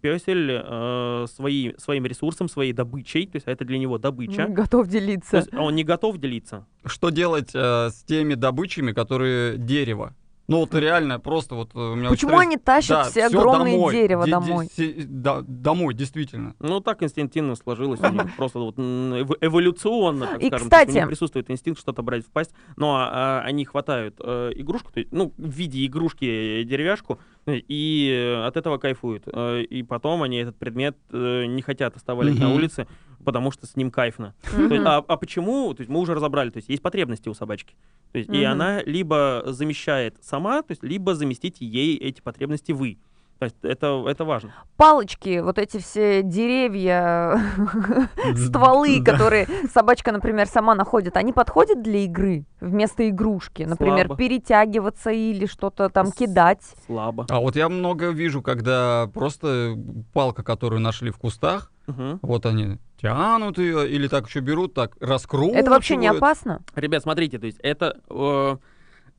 [0.00, 4.46] песель э, свои, своим ресурсом, своей добычей, то есть это для него добыча.
[4.48, 5.36] Готов То делиться.
[5.36, 6.66] есть он не готов делиться.
[6.84, 10.14] Что делать э, с теми добычами, которые дерево?
[10.48, 13.74] Ну вот реально просто вот э, у меня Почему учитель- они тащат Да, все огромные
[13.76, 13.92] домой.
[13.94, 14.66] дерева Де- де- домой?
[14.74, 16.54] се- да, домой, действительно.
[16.58, 18.22] Ну, так инстинктивно сложилось у них.
[18.36, 20.66] Просто вот эволюционно, так И, скажем.
[20.66, 24.90] у кстати- них присутствует инстинкт что-то брать в пасть, но а, они хватают э, игрушку,
[24.90, 29.24] то есть, ну, в виде игрушки э, деревяшку, и от этого кайфуют.
[29.28, 32.86] И потом они этот предмет не хотят оставлять на улице,
[33.24, 34.34] потому что с ним кайфно.
[34.50, 35.72] То есть, а, а почему?
[35.74, 37.74] То есть мы уже разобрали, то есть есть потребности у собачки.
[38.12, 38.52] То есть, и Мгм.
[38.52, 42.98] она либо замещает сама, то есть, либо заместите ей эти потребности вы.
[43.38, 44.52] То есть это, это важно.
[44.76, 47.40] Палочки, вот эти все деревья,
[48.36, 53.62] стволы, которые собачка, например, сама находит, они подходят для игры вместо игрушки?
[53.62, 54.16] Например, Слабо.
[54.16, 56.62] перетягиваться или что-то там кидать?
[56.86, 57.26] Слабо.
[57.30, 59.76] А вот я много вижу, когда просто
[60.12, 65.60] палка, которую нашли в кустах, вот они тянут ее или так еще берут, так раскручивают.
[65.60, 66.62] Это вообще не опасно?
[66.74, 68.56] Ребят, смотрите, то есть это, э,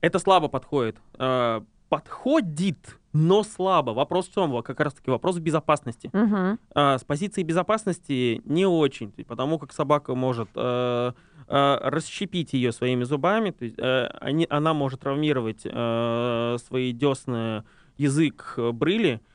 [0.02, 0.98] это слабо подходит.
[1.18, 3.92] Э, подходит, но слабо.
[3.92, 4.62] Вопрос в чем?
[4.62, 6.10] Как раз таки вопрос безопасности.
[6.14, 6.60] Мгм.
[6.76, 11.12] А, с позиции безопасности не очень, потому как собака может э,
[11.48, 17.64] э, расщепить ее своими зубами, то есть э, они, она может травмировать э, свои десны,
[17.98, 19.30] язык, э, брыли, Э,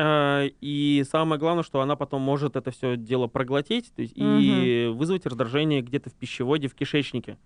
[0.00, 5.26] и самое главное, что она потом может это все дело проглотить то есть, и вызвать
[5.26, 7.36] раздражение где-то в пищеводе, в кишечнике.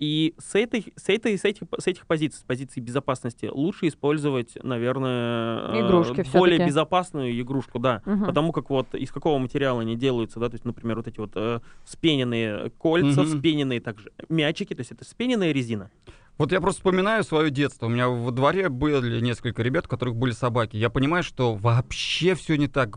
[0.00, 4.58] И с, этой, с, этой, с, этих, с этих позиций, с позиции безопасности, лучше использовать,
[4.62, 6.64] наверное, э, Игрушки более всё-таки.
[6.64, 8.02] безопасную игрушку, да.
[8.04, 8.26] Мгм.
[8.26, 11.30] Потому как вот из какого материала они делаются, да, то есть, например, вот эти вот
[11.36, 13.36] э, вспененные кольца, Мгм.
[13.36, 15.90] вспененные также мячики, то есть это вспененная резина.
[16.36, 17.86] Вот я просто вспоминаю свое детство.
[17.86, 20.76] У меня во дворе были несколько ребят, у которых были собаки.
[20.76, 22.96] Я понимаю, что вообще все не так,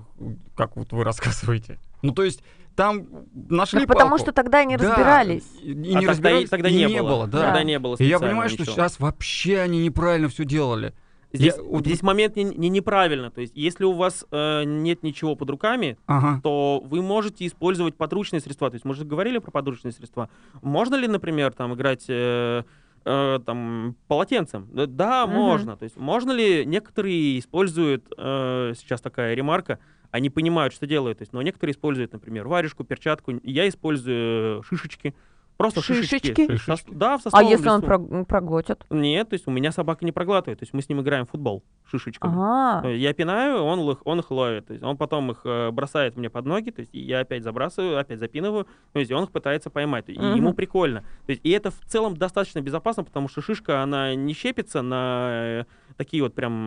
[0.56, 1.78] как вот вы рассказываете.
[2.02, 2.42] Ну, то есть
[2.76, 4.24] там нашли Так потому палку.
[4.24, 5.44] что тогда не Да, разбирались.
[5.62, 7.28] И, и А не тогда, и- разбирались, тогда и не, было.
[7.28, 7.46] да.
[7.46, 8.76] Тогда не было И я понимаю, что ничего.
[8.76, 10.94] сейчас вообще они неправильно все делали.
[11.34, 13.30] Здесь, Я- вот- здесь момент не, не неправильно.
[13.30, 16.40] То есть, если у вас э, нет ничего под руками, Ага.
[16.42, 18.70] то вы можете использовать подручные средства.
[18.70, 20.30] То есть мы же говорили про подручные средства.
[20.62, 22.64] Можно ли, например, там играть э,
[23.08, 24.68] э, там полотенцем?
[24.76, 25.36] Э, Да, Мгм.
[25.36, 25.78] можно.
[25.78, 29.80] То есть можно ли некоторые используют э, сейчас такая ремарка
[30.12, 31.18] они понимают, что делают.
[31.18, 33.34] То есть, но некоторые используют, например, варежку, перчатку.
[33.44, 35.14] Я использую шишечки.
[35.58, 36.28] Просто Шишечки?
[36.34, 36.56] шишечки.
[36.58, 36.92] Шишечки?
[36.94, 37.88] Да, в А если он лесу.
[37.88, 38.86] про- проглотит?
[38.92, 40.60] Нет, то есть у меня собака не проглатывает.
[40.60, 42.34] То есть мы с ним играем в футбол шишечками.
[42.36, 42.88] Ага.
[42.90, 44.68] Э, Я пинаю, он, их- он их ловит.
[44.68, 47.98] То есть он потом их э, бросает мне под ноги, то есть я опять забрасываю,
[48.00, 50.10] опять запинываю, то есть он их пытается поймать.
[50.10, 50.36] И Мгм.
[50.36, 51.02] ему прикольно.
[51.26, 55.30] То есть, и это в целом достаточно безопасно, потому что шишка, она не щепится на
[55.32, 55.64] э,
[55.98, 56.66] такие вот прям,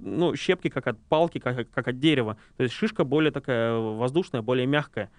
[0.00, 2.36] ну, щепки, как от палки, как, как от дерева.
[2.56, 5.10] То есть шишка более такая воздушная, более мягкая.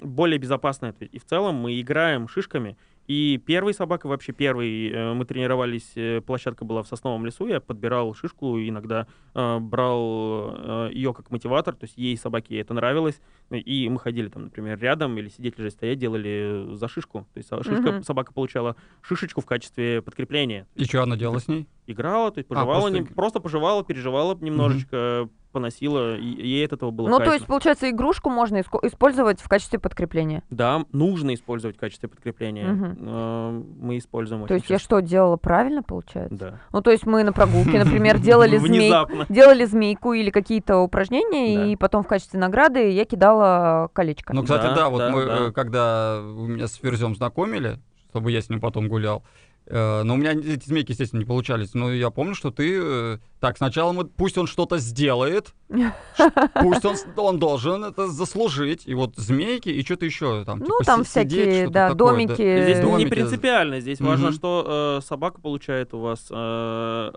[0.00, 0.94] Более безопасная.
[1.00, 2.76] И в целом мы играем шишками.
[3.06, 7.60] И первый собака, вообще первый, э, мы тренировались, э, площадка была в сосновом лесу, я
[7.60, 13.88] подбирал шишку, иногда э, брал ее как мотиватор, то есть ей собаке это нравилось, и
[13.88, 17.26] мы ходили там, например, рядом или сидеть лежать стоять, делали за шишку.
[17.34, 18.02] То есть а, шишка, Мгм.
[18.04, 20.68] собака получала шишечку в качестве подкрепления.
[20.76, 21.66] И что она делала с ней?
[21.88, 26.72] Играла, то есть пожевала, просто нем- иг- просто пожевала, переживала немножечко, поносила, и ей от
[26.72, 27.34] этого было Ну, то кайфно.
[27.34, 30.42] есть, получается, игрушку можно иско- использовать в качестве подкрепления.
[30.50, 32.96] Да, нужно использовать в качестве подкрепления.
[32.98, 34.84] Э, Мы используем То есть я часто.
[34.84, 36.34] что, делала правильно, получается?
[36.36, 36.60] Да.
[36.72, 41.66] Ну, то есть мы на прогулке, например, делали змейку, делали змейку или какие-то упражнения, Да.
[41.66, 44.32] и потом в качестве награды я кидала колечко.
[44.34, 45.36] Ну, кстати, Да, да, вот да, мы, да.
[45.48, 47.78] э, когда вы меня с Ферзем знакомили,
[48.10, 49.22] чтобы я с ним потом гулял,
[50.04, 51.74] но у меня эти змейки, естественно, не получались.
[51.74, 52.78] Но я помню, что ты...
[52.82, 55.54] э, Так, сначала мы, пусть он что-то сделает,
[56.54, 58.82] пусть он, он должен это заслужить.
[58.86, 60.58] И вот змейки и что-то еще там.
[60.60, 61.94] Ну, типа, там си- сидеть, всякие, да, такое, да.
[62.12, 62.62] домики.
[62.62, 63.08] Здесь Э, не домики.
[63.10, 63.80] принципиально.
[63.80, 64.34] Здесь важно, Мгм.
[64.34, 67.10] что э, собака получает у вас э,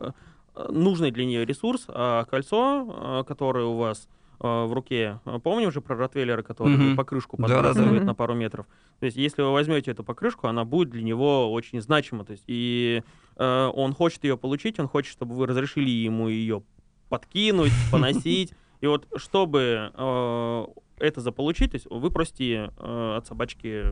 [0.56, 4.08] э, нужный для нее ресурс, а кольцо, э, которое у вас э,
[4.44, 6.96] в руке, э, помним же про ротвейлера, который Мгм.
[6.98, 8.06] покрышку подбрасывает Мгм.
[8.06, 8.66] на пару метров.
[9.00, 12.26] То есть, если вы возьмете эту покрышку, она будет для него очень значима.
[12.26, 13.02] То есть, и
[13.38, 16.62] э, он хочет ее получить, он хочет, чтобы вы разрешили ему ее
[17.10, 18.54] подкинуть, поносить.
[18.82, 20.66] И вот, чтобы э,
[21.00, 23.86] это заполучить, то есть вы просите э, от собачки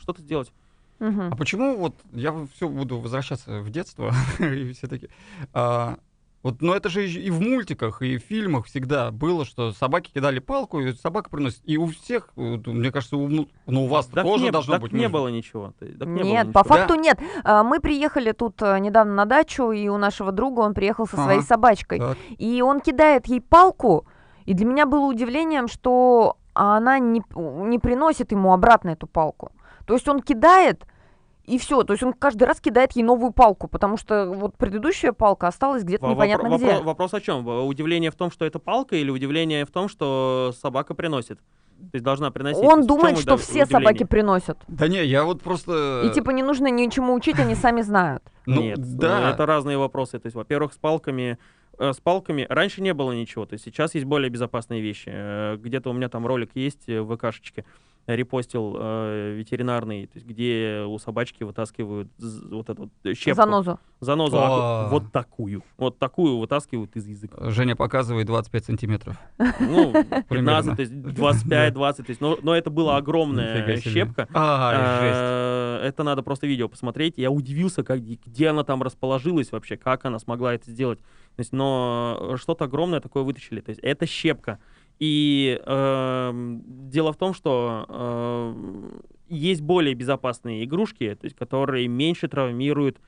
[0.00, 0.52] что-то сделать.
[0.98, 1.32] Мгм.
[1.32, 5.08] А почему вот я все буду возвращаться в детство и все таки
[5.52, 5.98] а,
[6.42, 10.38] вот, но это же и в мультиках, и в фильмах всегда было, что собаки кидали
[10.38, 11.60] палку, и собака приносит.
[11.64, 14.82] И у всех, мне кажется, у, ну, ну, у вас Так тоже не, должно так
[14.82, 14.92] быть.
[14.92, 15.72] не было ничего.
[15.80, 16.52] Так не было Нет, ничего.
[16.52, 17.18] по факту нет.
[17.44, 21.16] А, Мы приехали тут э, недавно на дачу, и у нашего друга он приехал со
[21.16, 21.46] своей Ага.
[21.46, 21.98] собачкой.
[21.98, 22.18] Так.
[22.38, 24.06] И он кидает ей палку,
[24.44, 29.52] и для меня было удивлением, что она не, не приносит ему обратно эту палку.
[29.86, 30.86] То есть он кидает,
[31.48, 31.82] и все.
[31.82, 35.82] То есть он каждый раз кидает ей новую палку, потому что вот предыдущая палка осталась
[35.84, 36.66] где-то Во- непонятно где.
[36.66, 37.46] вопро- вопрос о чем?
[37.66, 41.38] Удивление в том, что это палка, или удивление в том, что собака приносит?
[41.78, 42.64] То есть должна приносить.
[42.64, 44.58] Он думает, что все собаки приносят.
[44.66, 46.02] Да не, я вот просто...
[46.04, 48.22] И типа не нужно ничему учить, они сами знают.
[48.46, 49.30] ну, Нет, да.
[49.30, 50.18] это разные вопросы.
[50.18, 51.38] То есть, во-первых, с палками,
[51.78, 53.46] э, с палками раньше не было ничего.
[53.46, 55.08] То есть сейчас есть более безопасные вещи.
[55.12, 57.64] Э, Где-то у меня там ролик есть э, в ВКшечке
[58.16, 63.36] репостил э, ветеринарный, то есть где у собачки вытаскивают вот эту вот щепку.
[63.36, 63.78] Занозу.
[64.00, 64.36] Занозу.
[64.38, 64.86] А.
[64.86, 65.62] а, Вот такую.
[65.76, 67.50] Вот такую вытаскивают из языка.
[67.50, 69.16] Женя показывает 25 сантиметров.
[69.60, 70.76] Ну, 15, Примерно.
[70.76, 74.28] то есть 25, 20, то есть, но, но это была огромная щепка.
[74.32, 75.88] А, жесть.
[75.88, 77.14] Это надо просто видео посмотреть.
[77.18, 80.98] Я удивился, как, где она там расположилась вообще, как она смогла это сделать.
[81.36, 83.60] То есть, но что-то огромное такое вытащили.
[83.60, 84.58] То есть это щепка.
[84.98, 92.28] И эм, дело в том, что эм, есть более безопасные игрушки, то есть, которые меньше
[92.28, 92.98] травмируют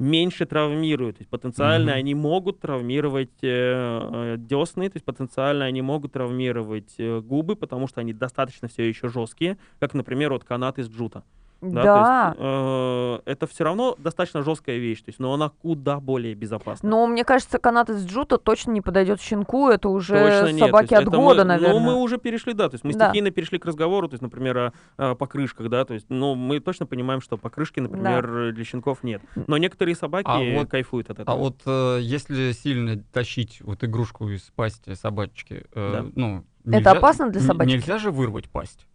[0.00, 1.18] меньше травмируют.
[1.18, 1.98] То есть потенциально Мгм.
[1.98, 8.00] они могут травмировать э, десны, то есть потенциально они могут травмировать э, губы, потому что
[8.00, 11.22] они достаточно все еще жесткие, как, например, вот канат из джута.
[11.60, 12.34] Да, Да.
[12.38, 16.34] то есть, э, это все равно достаточно жесткая вещь, то есть, но она куда более
[16.34, 16.88] безопасна.
[16.88, 19.68] Но мне кажется, канат из джута точно не подойдет щенку.
[19.68, 20.66] Это уже Точно нет.
[20.66, 21.78] собаки есть от года, мы, наверное.
[21.78, 22.68] Ну, мы уже перешли, да.
[22.68, 23.08] То есть мы Да.
[23.08, 25.84] стихийно перешли к разговору, то есть, например, о, о покрышках, да.
[25.84, 29.20] То есть, ну, мы точно понимаем, что покрышки, например, для щенков нет.
[29.46, 31.36] Но некоторые собаки А вот- кайфуют от этого.
[31.36, 36.06] А вот э, если сильно тащить вот игрушку из пасти собачки, э, Да.
[36.14, 36.44] ну...
[36.64, 37.72] Это опасно для собачки?
[37.72, 38.86] Нельзя же вырвать пасть.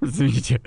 [0.00, 0.60] Извините.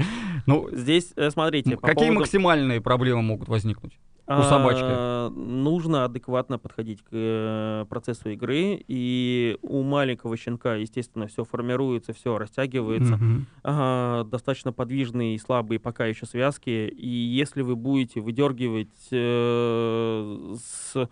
[0.46, 4.00] Ну, Здесь, э, смотрите, какие максимальные проблемы могут возникнуть?
[4.28, 5.30] у А, собачки?
[5.38, 12.38] Нужно адекватно подходить к э, процессу игры, и у маленького щенка, естественно, все формируется, все
[12.38, 13.20] растягивается.
[14.32, 16.70] Достаточно подвижные и слабые пока еще связки.
[16.70, 21.10] И если вы будете выдергивать э, с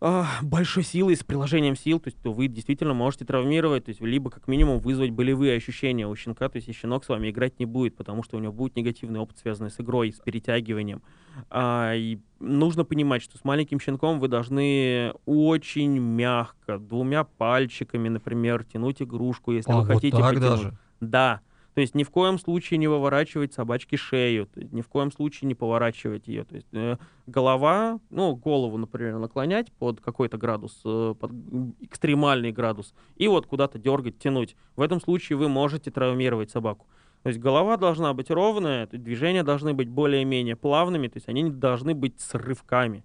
[0.00, 4.30] большой силой, с приложением сил, то есть то вы действительно можете травмировать, то есть либо
[4.30, 7.66] как минимум вызвать болевые ощущения у щенка, то есть и щенок с вами играть не
[7.66, 11.02] будет, потому что у него будет негативный опыт, связанный с игрой, с перетягиванием.
[11.50, 18.64] А, и нужно понимать, что с маленьким щенком вы должны очень мягко, двумя пальчиками, например,
[18.64, 20.48] тянуть игрушку, если а вы вот хотите так потянуть.
[20.48, 20.78] даже?
[21.00, 21.40] Да,
[21.78, 25.12] то есть ни в коем случае не выворачивать собачке шею, то есть ни в коем
[25.12, 26.42] случае не поворачивать ее.
[26.42, 26.96] То есть э,
[27.28, 31.30] голова, ну, голову, например, наклонять под какой-то градус, э, под
[31.80, 34.56] экстремальный градус, и вот куда-то дергать, тянуть.
[34.74, 36.88] В этом случае вы можете травмировать собаку.
[37.22, 41.50] То есть голова должна быть ровная, движения должны быть более-менее плавными, то есть они не
[41.50, 43.04] должны быть с рывками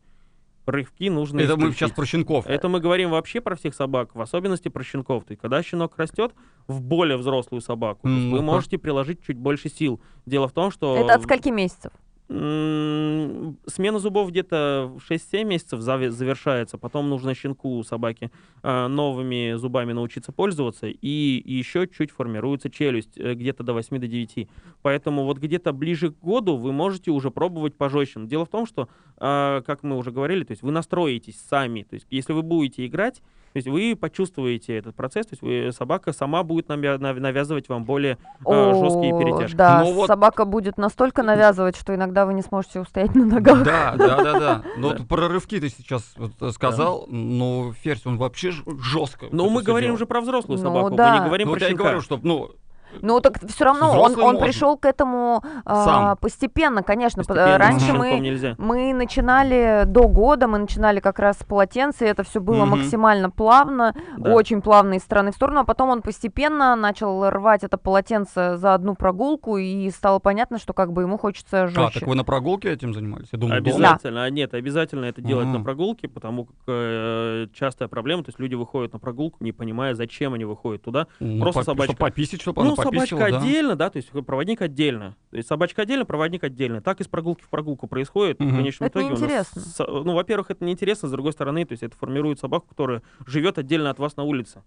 [0.66, 1.80] рывки нужно Это мы исключить.
[1.80, 2.48] сейчас про щенков.
[2.48, 5.26] Это мы говорим вообще про всех собак, в особенности про щенков.
[5.26, 6.34] То есть, когда щенок растет
[6.68, 10.00] в более взрослую собаку, есть вы можете приложить чуть больше сил.
[10.26, 11.92] Дело в том, что Это от скольки месяцев?
[12.34, 16.78] Смена зубов где-то в 6-7 месяцев заве- завершается.
[16.78, 18.32] Потом нужно щенку у собаки
[18.64, 20.88] э, новыми зубами научиться пользоваться.
[20.88, 24.50] И еще чуть формируется челюсть, э, где-то до 8 до 9.
[24.82, 28.22] Поэтому вот где-то ближе к году вы можете уже пробовать пожестче.
[28.24, 31.84] Дело в том, что, э, как мы уже говорили, то есть вы настроитесь сами.
[31.84, 33.22] То есть если вы будете играть,
[33.54, 37.70] то есть вы почувствуете этот процесс, то есть вы- собака сама будет навя- нав- навязывать
[37.70, 39.56] вам более э, жесткие О, перетяжки.
[39.56, 43.64] Да, Ну вот- собака будет настолько навязывать, что иногда вы не сможете устоять на ногах.
[43.64, 44.64] Да, да, да, да.
[44.78, 44.98] Ну Да.
[44.98, 49.28] вот про рывки ты сейчас вот э, сказал, но Ферзь, он вообще жестко.
[49.32, 51.62] Но это мы говорим уже про взрослую Ну собаку, мы не говорим Ну про вот
[51.62, 51.84] я и щенка.
[51.84, 52.52] говорю, что, ну,
[53.02, 54.40] Ну так все равно он, он можно.
[54.40, 56.18] пришел к этому а, Сам.
[56.18, 57.24] постепенно, конечно.
[57.24, 58.56] Постепенно, Раньше мы нельзя.
[58.58, 62.70] Мы начинали до года, мы начинали как раз с полотенца, и это все было Мгм.
[62.80, 64.34] максимально плавно, Да.
[64.34, 68.74] очень плавно из стороны в сторону, а потом он постепенно начал рвать это полотенце за
[68.74, 72.00] одну прогулку, и стало понятно, что как бы ему хочется а, жестче.
[72.00, 73.28] так вы на прогулке этим занимались?
[73.32, 73.68] Я думал, дома.
[73.76, 75.58] Обязательно, а нет, обязательно это делать Ага.
[75.60, 79.94] на прогулке, потому как э, частая проблема, то есть люди выходят на прогулку, не понимая,
[79.96, 81.08] зачем они выходят туда.
[81.20, 81.94] Ну, Просто поп- собачка.
[81.94, 83.38] Чтобы пописить, чтобы ну, она пописала, собачка да.
[83.46, 85.16] отдельно, да, то есть проводник отдельно.
[85.32, 86.82] То есть собачка отдельно, проводник отдельно.
[86.82, 88.40] Так и с прогулки в прогулку происходит.
[88.40, 88.52] Мгм.
[88.52, 89.62] В конечном Это итоге у нас неинтересно.
[89.62, 93.58] со- ну, во-первых, это неинтересно, с другой стороны, то есть это формирует собаку, которая живет
[93.58, 94.62] отдельно от вас на улице.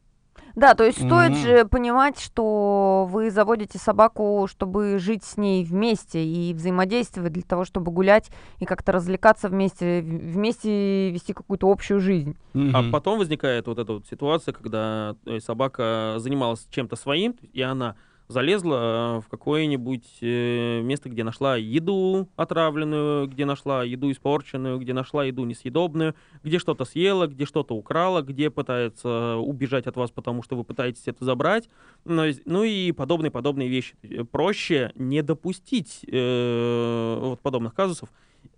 [0.55, 1.39] Да, то есть стоит Мгм.
[1.41, 7.65] же понимать, что вы заводите собаку, чтобы жить с ней вместе и взаимодействовать для того,
[7.65, 12.37] чтобы гулять и как-то развлекаться вместе, вместе вести какую-то общую жизнь.
[12.55, 12.91] А Мгм.
[12.93, 17.97] потом возникает вот эта вот ситуация, когда э, собака занималась чем-то своим, и она
[18.29, 24.93] залезла э, в какое-нибудь э, место, где нашла еду отравленную, где нашла еду испорченную, где
[24.93, 30.43] нашла еду несъедобную, где что-то съела, где что-то украла, где пытается убежать от вас, потому
[30.43, 31.69] что вы пытаетесь это забрать.
[32.05, 32.25] Ну,
[32.65, 33.95] и- подобные-подобные вещи.
[34.03, 38.11] Э, Проще не допустить э, вот подобных казусов,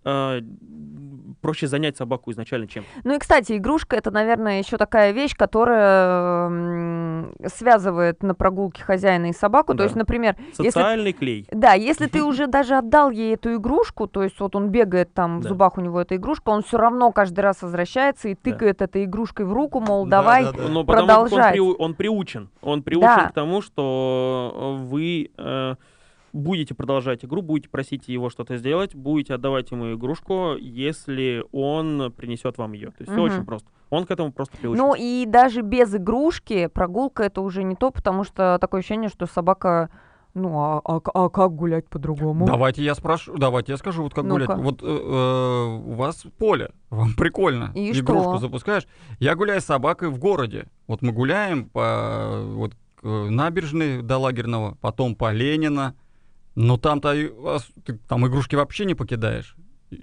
[0.05, 0.41] э,
[1.41, 6.49] проще занять собаку изначально чем Ну и, кстати, игрушка это, наверное, еще такая вещь, которая
[7.47, 9.73] связывает на прогулке хозяина и собаку.
[9.73, 9.83] То Да.
[9.85, 11.47] есть, например, если социальный клей.
[11.51, 15.39] Да, если ты уже даже отдал ей эту игрушку, то есть вот он бегает там,
[15.39, 15.49] в Да.
[15.49, 19.45] зубах у него эта игрушка, он все равно каждый раз возвращается и тыкает этой игрушкой
[19.45, 20.43] в руку, мол, Да, давай.
[20.45, 20.67] да, да.
[20.67, 21.55] Но потому как он, продолжать.
[21.55, 22.49] приу- он приучен.
[22.61, 23.29] Он приучен Да.
[23.29, 25.75] к тому, что вы э,
[26.33, 32.57] будете продолжать игру, будете просить его что-то сделать, будете отдавать ему игрушку, если он принесет
[32.57, 32.87] вам ее.
[32.87, 33.33] То есть все Мгм.
[33.33, 33.67] очень просто.
[33.89, 34.77] Он к этому просто приучен.
[34.77, 39.25] Ну и даже без игрушки прогулка это уже не то, потому что такое ощущение, что
[39.25, 39.89] собака,
[40.35, 42.45] ну а, а а как гулять по-другому?
[42.45, 44.45] Давайте я спрошу, давайте я скажу, вот как Ну-ка.
[44.45, 44.63] гулять.
[44.63, 47.71] Вот э, э, у вас поле, вам прикольно.
[47.73, 48.37] И Игрушку что?
[48.37, 48.87] запускаешь.
[49.19, 50.67] Я гуляю с собакой в городе.
[50.87, 55.95] Вот мы гуляем по вот набережной до лагерного, потом по Ленина.
[56.59, 57.11] Но там-то
[57.55, 59.55] ас- ты там игрушки вообще не покидаешь.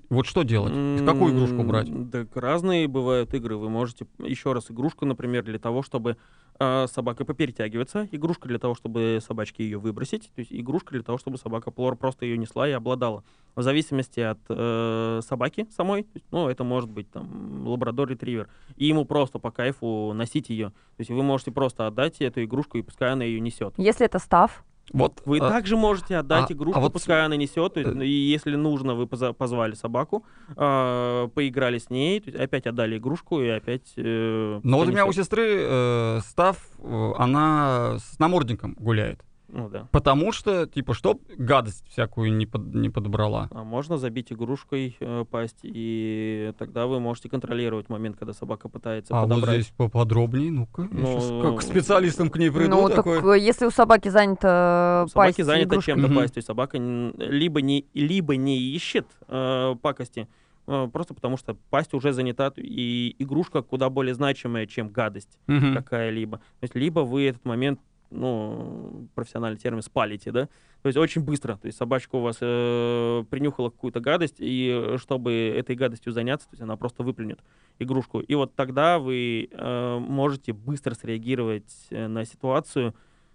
[0.08, 0.72] Вот что делать?
[1.04, 1.88] Какую игрушку брать?
[2.10, 3.56] Так разные бывают игры.
[3.56, 6.16] Вы можете еще раз игрушку, например, для того, чтобы
[6.58, 11.18] э, собака поперетягиваться, игрушка для того, чтобы собачке ее выбросить, то есть игрушка для того,
[11.18, 13.22] чтобы собака плор просто ее несла и обладала.
[13.54, 18.86] В зависимости от э, собаки самой, то есть, ну, это может быть там лабрадор-ретривер, и
[18.86, 20.70] ему просто по кайфу носить ее.
[20.70, 23.74] То есть вы можете просто отдать эту игрушку, и пускай она ее несет.
[23.76, 27.36] Если это став, Вот Вы а, также можете отдать а- игрушку, а вот пускай она
[27.36, 27.74] несет.
[27.74, 30.24] То есть, э, ну, и если нужно, вы позвали собаку,
[30.56, 33.92] а, поиграли с ней, то есть опять отдали игрушку и опять.
[33.96, 39.24] э, Но вот у меня у сестры э, став, э, она с намордником гуляет.
[39.48, 39.88] Ну да.
[39.92, 43.48] Потому что, типа, чтоб гадость всякую не, под- не подобрала.
[43.52, 49.14] А можно забить игрушкой э, пасть, и тогда вы можете контролировать момент, когда собака пытается
[49.16, 49.54] А вот подобрать.
[49.62, 50.82] здесь поподробнее, ну-ка.
[50.82, 53.36] я Ну, щас как к специалистам к ней приду ну так такой.
[53.38, 56.16] э, если у собаки занята У собаки пасть занята игрушкой- чем-то Мгм.
[56.16, 60.26] пасть, то есть собака либо не, либо не ищет э, пакости,
[60.66, 65.72] э, просто потому что пасть уже занята, и игрушка куда более значимая, чем гадость Мгм.
[65.74, 66.38] какая-либо.
[66.38, 67.78] То есть либо вы этот момент,
[68.10, 70.48] ну, профессиональный термин, спалите, да?
[70.82, 71.56] То есть очень быстро.
[71.56, 76.48] То есть собачка у вас э, принюхала какую-то гадость, и э, чтобы этой гадостью заняться,
[76.48, 77.40] то есть она просто выплюнет
[77.78, 78.20] игрушку.
[78.20, 82.94] И вот тогда вы э, можете быстро среагировать э, на ситуацию,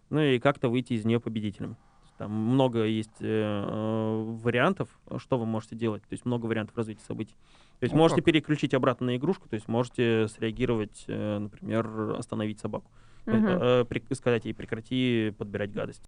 [0.09, 1.77] ну и как-то выйти из нее победителем.
[2.17, 6.03] Там много есть э, вариантов, что вы можете делать.
[6.03, 7.35] То есть много вариантов развития событий.
[7.79, 8.25] То есть Ну можете как?
[8.25, 12.91] переключить обратно на игрушку, то есть можете среагировать, э, например, остановить собаку.
[13.25, 16.03] Прик- сказать ей прекрати подбирать гадость.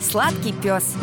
[0.00, 0.96] Сладкий пес.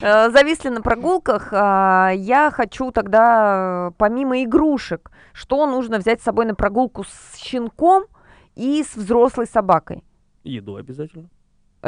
[0.00, 1.48] Э, Зависли на прогулках.
[1.52, 7.36] а, Я хочу тогда, э, помимо игрушек, что нужно взять с собой на прогулку с
[7.36, 8.04] щенком
[8.54, 10.04] и с взрослой собакой?
[10.44, 11.28] Еду обязательно.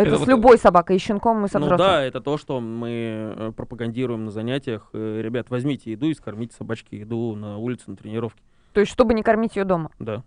[0.01, 1.79] Это, Это с вот- любой собакой, и с щенком, и с Ну взрослым.
[1.79, 2.89] да, это то, что мы
[3.37, 4.89] э, пропагандируем на занятиях.
[4.93, 8.41] Э, Ребят, возьмите еду и скормите собачке еду на улице, на тренировке.
[8.73, 9.91] То есть, чтобы не кормить ее дома.
[9.99, 10.23] Да.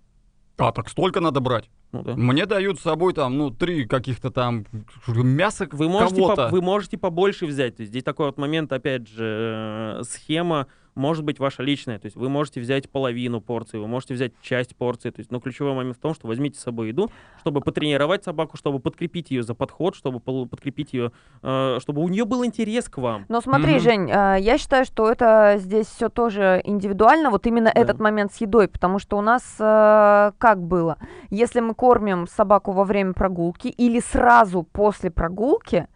[0.57, 1.69] А, так столько надо брать.
[1.91, 2.13] Ну да.
[2.15, 4.65] Мне дают с собой там, ну, три каких-то там
[5.07, 6.49] мяса Вы можете, по- кого-то.
[6.51, 7.77] вы можете побольше взять.
[7.77, 11.99] То есть здесь такой вот момент, опять же, э, схема может быть ваша личная.
[11.99, 15.09] То есть вы можете взять половину порции, вы можете взять часть порции.
[15.09, 18.57] То есть, но ключевой момент в том, что возьмите с собой еду, чтобы потренировать собаку,
[18.57, 22.97] чтобы подкрепить ее за подход, чтобы подкрепить ее, э, чтобы у нее был интерес к
[22.97, 23.25] вам.
[23.29, 23.79] Но смотри, Мгм.
[23.79, 27.81] Жень, а, я считаю, что это здесь все тоже индивидуально, вот именно Да.
[27.81, 30.97] этот момент с едой, потому что у нас э, как было,
[31.29, 35.87] если мы кормим собаку во время прогулки или сразу после прогулки,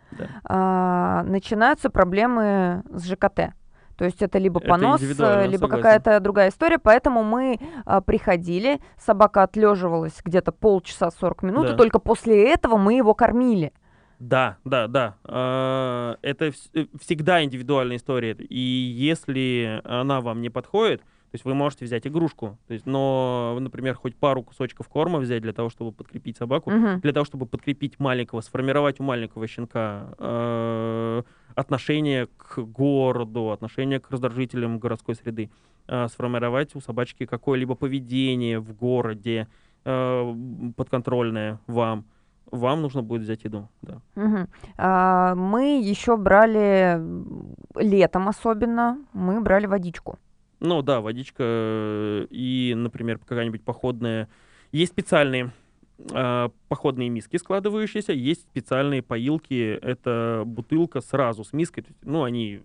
[0.43, 1.23] Да.
[1.25, 3.53] начинаются проблемы с ЖКТ.
[3.97, 9.43] То есть это либо Это понос, либо какая-то другая история, поэтому мы а, приходили, собака
[9.43, 11.73] отлеживалась где-то полчаса 40 минут, Да.
[11.73, 13.73] и только после этого мы его кормили.
[14.19, 15.15] Да, да, да.
[15.25, 18.33] Э, Это э, всегда индивидуальная история.
[18.33, 23.57] И если она вам не подходит, то есть вы можете взять игрушку, то есть, но,
[23.59, 27.01] например, хоть пару кусочков корма взять для того, чтобы подкрепить собаку, Мгм.
[27.01, 31.23] для того, чтобы подкрепить маленького, сформировать у маленького щенка э,
[31.57, 35.49] отношение к городу, отношение к раздражителям городской среды,
[35.87, 39.47] э, сформировать у собачки какое-либо поведение в городе
[39.83, 40.35] э,
[40.75, 42.05] подконтрольное вам.
[42.51, 44.01] Вам нужно будет взять еду, да.
[44.15, 44.47] Мгм.
[44.77, 47.01] А, Мы еще брали
[47.75, 50.19] летом особенно, мы брали водичку.
[50.59, 54.29] Ну да, водичка э, и, например, какая-нибудь походная.
[54.71, 55.51] Есть специальные
[56.69, 59.79] походные миски складывающиеся, есть специальные поилки.
[59.81, 61.85] Это бутылка сразу с миской.
[62.03, 62.61] Ну, они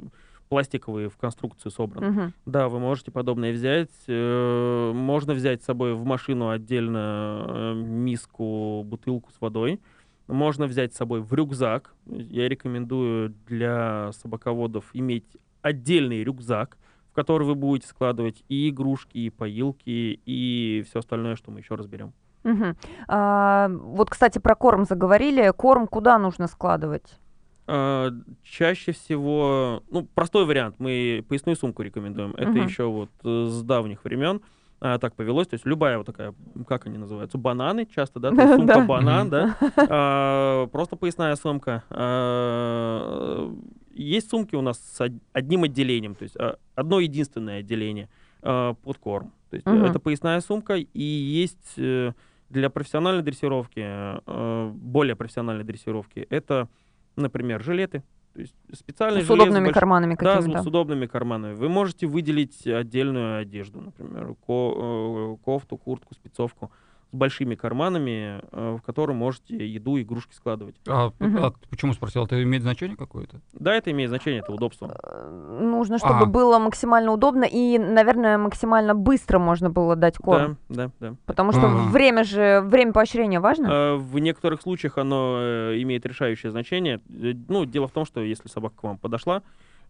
[0.49, 2.11] пластиковые в конструкцию собраны.
[2.11, 2.35] Мгм.
[2.45, 3.89] Да, вы можете подобное взять.
[4.07, 9.81] Э, Можно взять с собой в машину отдельно э, миску, бутылку с водой.
[10.27, 11.95] Можно взять с собой в рюкзак.
[12.05, 15.25] Я рекомендую для собаководов иметь
[15.63, 16.77] отдельный рюкзак,
[17.11, 21.77] в который вы будете складывать и игрушки, и поилки, и все остальное, что мы еще
[21.77, 22.13] разберем.
[22.45, 22.77] Мгм.
[23.09, 25.53] А, Вот, кстати, про корм заговорили.
[25.57, 27.19] Корм куда нужно складывать?
[27.67, 28.11] А,
[28.43, 32.33] Чаще всего, ну, простой вариант, мы поясную сумку рекомендуем.
[32.37, 32.67] Это Мгм.
[32.67, 34.41] еще вот э, с давних времен
[34.81, 35.47] а, так повелось.
[35.47, 36.35] То есть любая вот такая,
[36.67, 38.31] как они называются, бананы часто, да?
[38.31, 39.57] То есть сумка банан, да?
[39.89, 41.85] А, Просто поясная сумка.
[41.91, 43.53] А,
[43.95, 48.09] Есть сумки у нас с од- одним отделением, то есть а, одно единственное отделение
[48.43, 49.33] а, под корм.
[49.51, 49.85] То есть Мгм.
[49.85, 52.13] это поясная сумка, и есть э,
[52.53, 56.69] для профессиональной дрессировки, э, более профессиональной дрессировки, это,
[57.17, 58.03] например, жилеты.
[58.35, 60.63] То есть специальные С удобными большой- карманами да, какими-то.
[60.63, 61.55] с удобными карманами.
[61.55, 66.71] Вы можете выделить отдельную одежду, например, ко- э, кофту, куртку, спецовку
[67.13, 70.77] с большими карманами, э, в которые можете еду, игрушки складывать.
[70.89, 71.45] А, Мгм.
[71.45, 72.25] а почему спросил?
[72.25, 73.41] Это имеет значение какое-то?
[73.53, 74.97] Да, это имеет значение, это удобство.
[75.03, 76.27] Э, Нужно, чтобы А.
[76.27, 80.57] было максимально удобно и, наверное, максимально быстро можно было дать корм.
[80.69, 81.15] Да, да, да.
[81.27, 81.91] Потому что Ага.
[81.91, 83.67] время же, время поощрения важно.
[83.67, 85.39] Э, В некоторых случаях оно
[85.75, 87.01] имеет решающее значение.
[87.09, 89.43] Ну, дело в том, что если собака к вам подошла, а,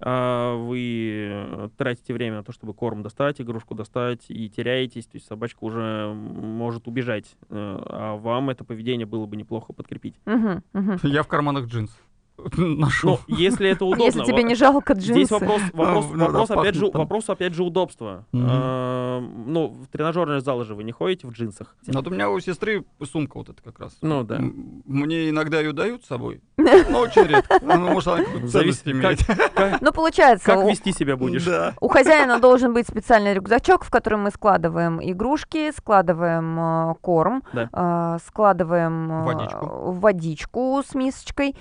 [0.05, 5.27] вы э, тратите время на то, чтобы корм достать, игрушку достать, и теряетесь, то есть
[5.27, 10.15] собачка уже может убежать, э, а вам это поведение было бы неплохо подкрепить.
[10.25, 10.63] Мгм.
[11.03, 11.97] Я в карманах джинс
[12.57, 13.21] нашел.
[13.29, 14.05] Ну, если это удобно.
[14.05, 15.13] Если тебе не жалко джинсы.
[15.13, 17.01] Здесь вопрос, вопрос, Ну, да, вопрос, опять пахнет же, там.
[17.01, 18.25] вопрос, опять же, удобства.
[18.33, 18.47] Мгм.
[18.51, 21.77] А, Ну, в тренажерные залы же вы не ходите в джинсах.
[21.87, 23.97] Вот у меня у сестры сумка вот эта как раз.
[24.03, 24.39] Ну да.
[24.87, 27.59] Мне иногда ее дают с собой, но очень редко.
[27.63, 29.21] Ну, может, она какую-то ценность имеет.
[29.55, 31.45] Как, Ну, получается, как вести себя будешь?
[31.45, 31.75] Да.
[31.81, 36.59] У хозяина должен быть специальный рюкзачок, в который мы складываем игрушки, складываем
[36.91, 37.69] э, корм, Да.
[37.73, 41.55] э, складываем э, водичку с мисочкой.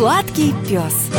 [0.00, 1.10] Сладкий пес.